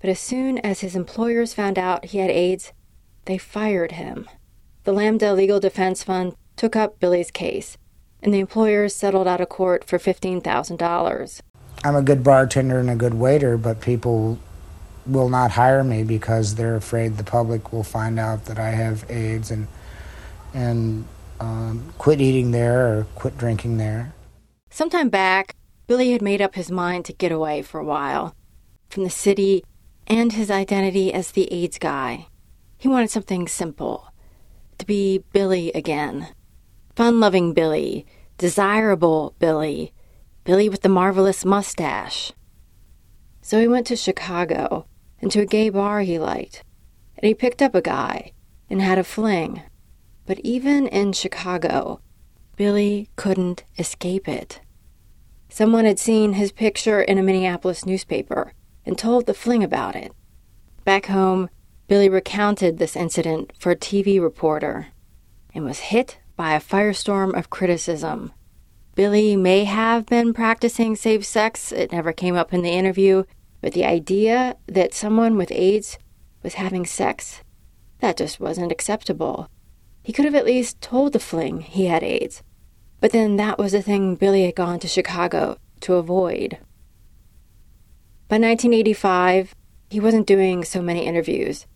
But 0.00 0.10
as 0.10 0.18
soon 0.18 0.58
as 0.58 0.80
his 0.80 0.96
employers 0.96 1.54
found 1.54 1.78
out 1.78 2.06
he 2.06 2.18
had 2.18 2.30
AIDS, 2.30 2.72
they 3.30 3.38
fired 3.38 3.92
him. 3.92 4.28
The 4.84 4.92
Lambda 4.92 5.32
Legal 5.32 5.60
Defense 5.60 6.02
Fund 6.02 6.34
took 6.56 6.74
up 6.74 6.98
Billy's 6.98 7.30
case, 7.30 7.78
and 8.22 8.34
the 8.34 8.40
employers 8.40 8.94
settled 8.94 9.28
out 9.28 9.40
of 9.40 9.48
court 9.48 9.84
for 9.84 9.98
$15,000. 9.98 11.40
I'm 11.84 11.96
a 11.96 12.02
good 12.02 12.24
bartender 12.24 12.78
and 12.78 12.90
a 12.90 12.96
good 12.96 13.14
waiter, 13.14 13.56
but 13.56 13.80
people 13.80 14.38
will 15.06 15.28
not 15.28 15.52
hire 15.52 15.84
me 15.84 16.02
because 16.02 16.56
they're 16.56 16.76
afraid 16.76 17.16
the 17.16 17.24
public 17.24 17.72
will 17.72 17.84
find 17.84 18.18
out 18.18 18.46
that 18.46 18.58
I 18.58 18.70
have 18.70 19.10
AIDS 19.10 19.50
and 19.50 19.66
and 20.52 21.06
um, 21.38 21.92
quit 21.96 22.20
eating 22.20 22.50
there 22.50 22.86
or 22.86 23.06
quit 23.14 23.38
drinking 23.38 23.78
there. 23.78 24.12
Sometime 24.68 25.08
back, 25.08 25.54
Billy 25.86 26.10
had 26.12 26.20
made 26.20 26.42
up 26.42 26.56
his 26.56 26.70
mind 26.70 27.04
to 27.04 27.12
get 27.12 27.32
away 27.32 27.62
for 27.62 27.80
a 27.80 27.84
while 27.84 28.34
from 28.90 29.04
the 29.04 29.10
city 29.10 29.64
and 30.06 30.32
his 30.32 30.50
identity 30.50 31.14
as 31.14 31.30
the 31.30 31.50
AIDS 31.52 31.78
guy. 31.78 32.26
He 32.80 32.88
wanted 32.88 33.10
something 33.10 33.46
simple 33.46 34.10
to 34.78 34.86
be 34.86 35.22
Billy 35.34 35.70
again. 35.72 36.28
Fun 36.96 37.20
loving 37.20 37.52
Billy, 37.52 38.06
desirable 38.38 39.34
Billy, 39.38 39.92
Billy 40.44 40.70
with 40.70 40.80
the 40.80 40.88
marvelous 40.88 41.44
mustache. 41.44 42.32
So 43.42 43.60
he 43.60 43.68
went 43.68 43.86
to 43.88 43.96
Chicago 43.96 44.86
and 45.20 45.30
to 45.30 45.40
a 45.40 45.46
gay 45.46 45.68
bar 45.68 46.00
he 46.00 46.18
liked, 46.18 46.64
and 47.18 47.28
he 47.28 47.34
picked 47.34 47.60
up 47.60 47.74
a 47.74 47.82
guy 47.82 48.32
and 48.70 48.80
had 48.80 48.96
a 48.96 49.04
fling. 49.04 49.60
But 50.24 50.38
even 50.38 50.86
in 50.86 51.12
Chicago, 51.12 52.00
Billy 52.56 53.10
couldn't 53.14 53.62
escape 53.78 54.26
it. 54.26 54.62
Someone 55.50 55.84
had 55.84 55.98
seen 55.98 56.32
his 56.32 56.50
picture 56.50 57.02
in 57.02 57.18
a 57.18 57.22
Minneapolis 57.22 57.84
newspaper 57.84 58.54
and 58.86 58.96
told 58.96 59.26
the 59.26 59.34
fling 59.34 59.62
about 59.62 59.96
it. 59.96 60.12
Back 60.86 61.06
home, 61.06 61.50
Billy 61.90 62.08
recounted 62.08 62.78
this 62.78 62.94
incident 62.94 63.52
for 63.58 63.72
a 63.72 63.76
TV 63.76 64.22
reporter 64.22 64.86
and 65.52 65.64
was 65.64 65.90
hit 65.90 66.20
by 66.36 66.54
a 66.54 66.60
firestorm 66.60 67.36
of 67.36 67.50
criticism. 67.50 68.30
Billy 68.94 69.34
may 69.34 69.64
have 69.64 70.06
been 70.06 70.32
practicing 70.32 70.94
safe 70.94 71.24
sex, 71.24 71.72
it 71.72 71.90
never 71.90 72.12
came 72.12 72.36
up 72.36 72.54
in 72.54 72.62
the 72.62 72.70
interview, 72.70 73.24
but 73.60 73.72
the 73.72 73.84
idea 73.84 74.54
that 74.68 74.94
someone 74.94 75.36
with 75.36 75.50
AIDS 75.50 75.98
was 76.44 76.54
having 76.54 76.86
sex, 76.86 77.42
that 77.98 78.16
just 78.16 78.38
wasn't 78.38 78.70
acceptable. 78.70 79.48
He 80.04 80.12
could 80.12 80.26
have 80.26 80.36
at 80.36 80.46
least 80.46 80.80
told 80.80 81.12
the 81.12 81.18
fling 81.18 81.60
he 81.60 81.86
had 81.86 82.04
AIDS, 82.04 82.44
but 83.00 83.10
then 83.10 83.34
that 83.34 83.58
was 83.58 83.72
the 83.72 83.82
thing 83.82 84.14
Billy 84.14 84.44
had 84.44 84.54
gone 84.54 84.78
to 84.78 84.86
Chicago 84.86 85.56
to 85.80 85.94
avoid. 85.94 86.52
By 88.28 88.38
1985, 88.38 89.56
he 89.90 89.98
wasn't 89.98 90.28
doing 90.28 90.62
so 90.62 90.80
many 90.80 91.04
interviews. 91.04 91.66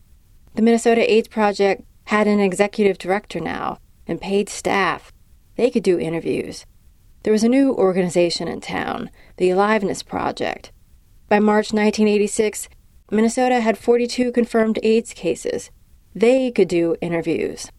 The 0.54 0.62
Minnesota 0.62 1.10
AIDS 1.12 1.28
Project 1.28 1.84
had 2.04 2.26
an 2.26 2.40
executive 2.40 2.98
director 2.98 3.40
now 3.40 3.78
and 4.06 4.20
paid 4.20 4.48
staff. 4.48 5.12
They 5.56 5.70
could 5.70 5.82
do 5.82 5.98
interviews. 5.98 6.64
There 7.22 7.32
was 7.32 7.42
a 7.42 7.48
new 7.48 7.74
organization 7.74 8.46
in 8.48 8.60
town, 8.60 9.10
the 9.36 9.50
Aliveness 9.50 10.02
Project. 10.02 10.70
By 11.28 11.40
March 11.40 11.72
1986, 11.72 12.68
Minnesota 13.10 13.60
had 13.60 13.78
42 13.78 14.30
confirmed 14.30 14.78
AIDS 14.82 15.12
cases, 15.12 15.70
they 16.14 16.52
could 16.52 16.68
do 16.68 16.94
interviews. 17.00 17.70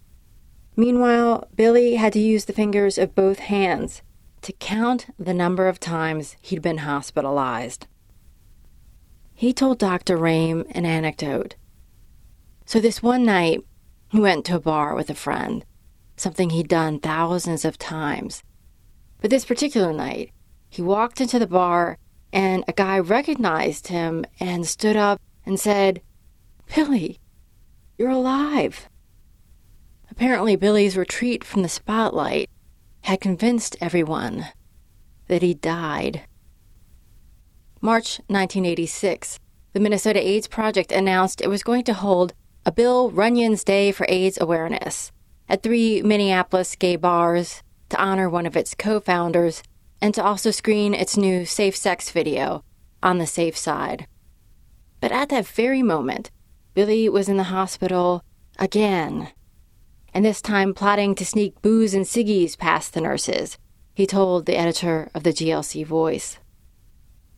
Meanwhile, 0.76 1.48
Billy 1.56 1.96
had 1.96 2.12
to 2.14 2.20
use 2.20 2.46
the 2.46 2.54
fingers 2.54 2.98
of 2.98 3.16
both 3.16 3.40
hands 3.40 4.02
to 4.42 4.52
count 4.52 5.08
the 5.18 5.34
number 5.34 5.68
of 5.68 5.80
times 5.80 6.36
he'd 6.42 6.62
been 6.62 6.80
hospitalized. 6.80 7.88
He 9.34 9.54
told 9.54 9.80
Dr. 9.80 10.18
Rhame 10.18 10.66
an 10.72 10.86
anecdote. 10.86 11.56
So, 12.66 12.80
this 12.80 13.03
one 13.03 13.24
night, 13.24 13.61
he 14.09 14.20
went 14.20 14.45
to 14.45 14.55
a 14.55 14.59
bar 14.59 14.95
with 14.95 15.09
a 15.09 15.16
friend, 15.16 15.63
something 16.18 16.49
he'd 16.49 16.68
done 16.68 16.99
thousands 16.99 17.63
of 17.63 17.78
times. 17.78 18.43
But 19.22 19.30
this 19.30 19.45
particular 19.45 19.93
night, 19.93 20.32
he 20.70 20.82
walked 20.82 21.22
into 21.22 21.38
the 21.38 21.47
bar 21.47 21.97
and 22.34 22.63
a 22.68 22.74
guy 22.74 22.99
recognized 22.99 23.88
him 23.88 24.26
and 24.39 24.68
stood 24.68 24.97
up 24.97 25.22
and 25.45 25.59
said, 25.59 26.01
Billy, 26.76 27.20
you're 27.97 28.09
alive. 28.09 28.89
Apparently, 30.09 30.55
Billy's 30.55 30.97
retreat 30.97 31.43
from 31.43 31.61
the 31.61 31.70
spotlight 31.70 32.49
had 33.01 33.22
convinced 33.22 33.78
everyone 33.80 34.47
that 35.28 35.41
he 35.41 35.53
died. 35.53 36.24
March 37.80 38.18
1986, 38.28 39.39
the 39.74 39.80
Minnesota 39.80 40.26
AIDS 40.26 40.47
Project 40.47 40.91
announced 40.91 41.41
it 41.41 41.49
was 41.49 41.63
going 41.63 41.84
to 41.84 41.93
hold 41.93 42.34
a 42.68 42.72
Bill 42.72 43.11
Runyon's 43.11 43.63
Day 43.63 43.91
for 43.91 44.07
AIDS 44.09 44.39
Awareness 44.41 45.11
at 45.47 45.61
three 45.61 46.01
Minneapolis 46.01 46.76
gay 46.76 46.95
bars 46.95 47.61
to 47.89 48.01
honor 48.01 48.28
one 48.28 48.47
of 48.47 48.57
its 48.57 48.74
co 48.74 48.99
founders 48.99 49.61
and 50.01 50.16
to 50.16 50.24
also 50.24 50.49
screen 50.49 50.95
its 50.95 51.16
new 51.16 51.45
safe 51.45 51.76
sex 51.76 52.09
video 52.09 52.63
on 53.03 53.20
the 53.20 53.28
safe 53.28 53.55
side. 53.55 54.07
But 54.99 55.11
at 55.11 55.30
that 55.30 55.45
very 55.45 55.84
moment, 55.84 56.32
Billy 56.74 57.07
was 57.07 57.30
in 57.30 57.38
the 57.38 57.43
hospital 57.43 58.24
again, 58.57 59.30
and 60.11 60.26
this 60.26 60.41
time 60.41 60.74
plotting 60.74 61.13
to 61.16 61.26
sneak 61.26 61.61
booze 61.61 61.93
and 61.93 62.05
ciggies 62.05 62.57
past 62.57 62.93
the 62.93 63.01
nurses, 63.01 63.59
he 63.93 64.07
told 64.07 64.47
the 64.47 64.57
editor 64.57 65.11
of 65.13 65.22
the 65.22 65.34
GLC 65.34 65.86
Voice. 65.86 66.39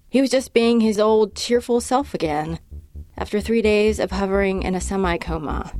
He 0.09 0.21
was 0.21 0.29
just 0.29 0.53
being 0.53 0.79
his 0.79 0.99
old 0.99 1.35
cheerful 1.35 1.81
self 1.81 2.13
again 2.13 2.59
after 3.17 3.41
three 3.41 3.61
days 3.61 3.99
of 3.99 4.11
hovering 4.11 4.63
in 4.63 4.75
a 4.75 4.81
semi 4.81 5.17
coma. 5.17 5.73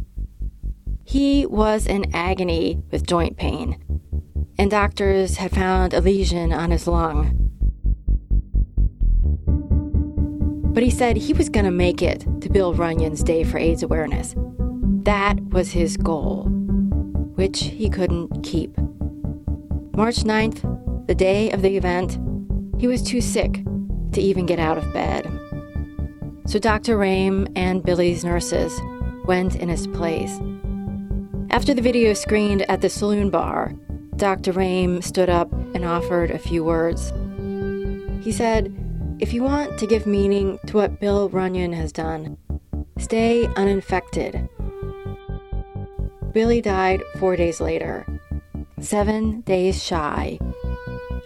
He 1.03 1.45
was 1.45 1.87
in 1.87 2.13
agony 2.13 2.81
with 2.91 3.07
joint 3.07 3.37
pain, 3.37 3.81
and 4.57 4.69
doctors 4.69 5.37
had 5.37 5.51
found 5.51 5.93
a 5.93 6.01
lesion 6.01 6.51
on 6.51 6.71
his 6.71 6.87
lung. 6.87 7.47
But 10.73 10.83
he 10.83 10.89
said 10.89 11.17
he 11.17 11.33
was 11.33 11.49
going 11.49 11.65
to 11.65 11.71
make 11.71 12.01
it 12.01 12.25
to 12.41 12.49
Bill 12.49 12.73
Runyon's 12.73 13.23
Day 13.23 13.43
for 13.43 13.57
AIDS 13.57 13.83
Awareness. 13.83 14.35
That 15.03 15.39
was 15.49 15.71
his 15.71 15.95
goal, 15.97 16.43
which 17.35 17.63
he 17.63 17.89
couldn't 17.89 18.43
keep. 18.43 18.77
March 19.95 20.17
9th, 20.17 21.07
the 21.07 21.15
day 21.15 21.49
of 21.51 21.61
the 21.61 21.77
event, 21.77 22.19
he 22.79 22.87
was 22.87 23.01
too 23.01 23.21
sick 23.21 23.63
to 24.11 24.21
even 24.21 24.45
get 24.45 24.59
out 24.59 24.77
of 24.77 24.93
bed. 24.93 25.25
So 26.47 26.59
Dr. 26.59 26.97
Rhame 26.97 27.51
and 27.57 27.83
Billy's 27.83 28.23
nurses 28.23 28.79
went 29.25 29.57
in 29.57 29.67
his 29.67 29.85
place. 29.87 30.39
After 31.49 31.73
the 31.73 31.81
video 31.81 32.13
screened 32.13 32.61
at 32.69 32.79
the 32.79 32.89
saloon 32.89 33.29
bar, 33.29 33.73
Dr. 34.15 34.53
Rhame 34.53 35.03
stood 35.03 35.29
up 35.29 35.51
and 35.75 35.83
offered 35.83 36.31
a 36.31 36.39
few 36.39 36.63
words. 36.63 37.11
He 38.23 38.31
said, 38.31 38.73
If 39.19 39.33
you 39.33 39.43
want 39.43 39.77
to 39.77 39.87
give 39.87 40.07
meaning 40.07 40.57
to 40.67 40.77
what 40.77 41.01
Bill 41.01 41.27
Runyon 41.27 41.73
has 41.73 41.91
done, 41.91 42.37
stay 42.97 43.47
uninfected. 43.57 44.47
Billy 46.31 46.61
died 46.61 47.03
four 47.19 47.35
days 47.35 47.59
later, 47.59 48.05
seven 48.79 49.41
days 49.41 49.83
shy 49.83 50.39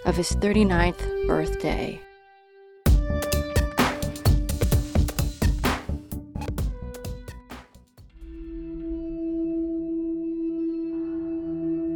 of 0.04 0.16
his 0.16 0.32
39th 0.32 1.28
birthday. 1.28 2.02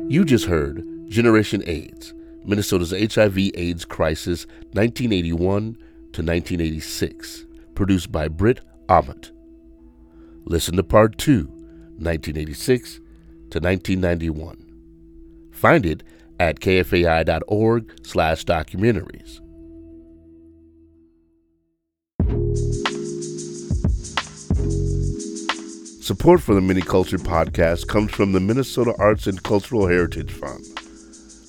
You 0.08 0.24
just 0.24 0.46
heard 0.46 0.86
Generation 1.10 1.64
AIDS 1.66 2.14
Minnesota's 2.46 2.92
HIV 2.92 3.38
AIDS 3.56 3.86
Crisis 3.86 4.46
1981 4.74 5.74
to 6.14 6.22
1986, 6.22 7.46
produced 7.74 8.12
by 8.12 8.28
Britt 8.28 8.62
Aamodt. 8.88 9.32
Listen 10.46 10.76
to 10.76 10.84
Part 10.84 11.18
2, 11.18 11.46
1986 11.48 12.96
to 13.50 13.60
1991. 13.60 15.50
Find 15.52 15.86
it 15.88 16.04
at 16.40 16.60
kfai.org 16.60 18.06
slash 18.06 18.46
documentaries. 18.46 19.42
Support 26.06 26.44
for 26.44 26.54
the 26.54 26.62
MinneCulture 26.62 27.18
podcast 27.18 27.88
comes 27.88 28.12
from 28.12 28.32
the 28.32 28.40
Minnesota 28.40 28.94
Arts 29.00 29.26
and 29.26 29.42
Cultural 29.42 29.88
Heritage 29.88 30.32
Fund. 30.32 30.64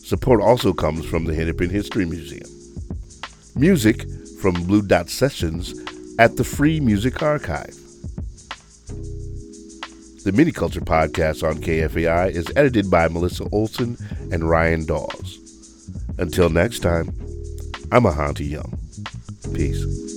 Support 0.02 0.40
also 0.40 0.72
comes 0.72 1.04
from 1.04 1.26
the 1.26 1.34
Hennepin 1.34 1.68
History 1.68 2.06
Museum. 2.06 2.48
Music 3.54 4.06
from 4.40 4.54
Blue 4.54 4.80
Dot 4.80 5.10
Sessions 5.10 5.78
at 6.18 6.38
the 6.38 6.42
Free 6.42 6.80
Music 6.80 7.22
Archive. 7.22 7.76
The 10.24 10.32
MinneCulture 10.32 10.86
podcast 10.86 11.46
on 11.46 11.56
KFAI 11.56 12.30
is 12.30 12.50
edited 12.56 12.90
by 12.90 13.08
Melissa 13.08 13.46
Olson 13.52 13.98
and 14.32 14.48
Ryan 14.48 14.86
Dawes. 14.86 15.38
Until 16.16 16.48
next 16.48 16.78
time, 16.78 17.08
I'm 17.92 18.04
Ahanti 18.04 18.48
Young. 18.48 18.78
Peace. 19.52 20.15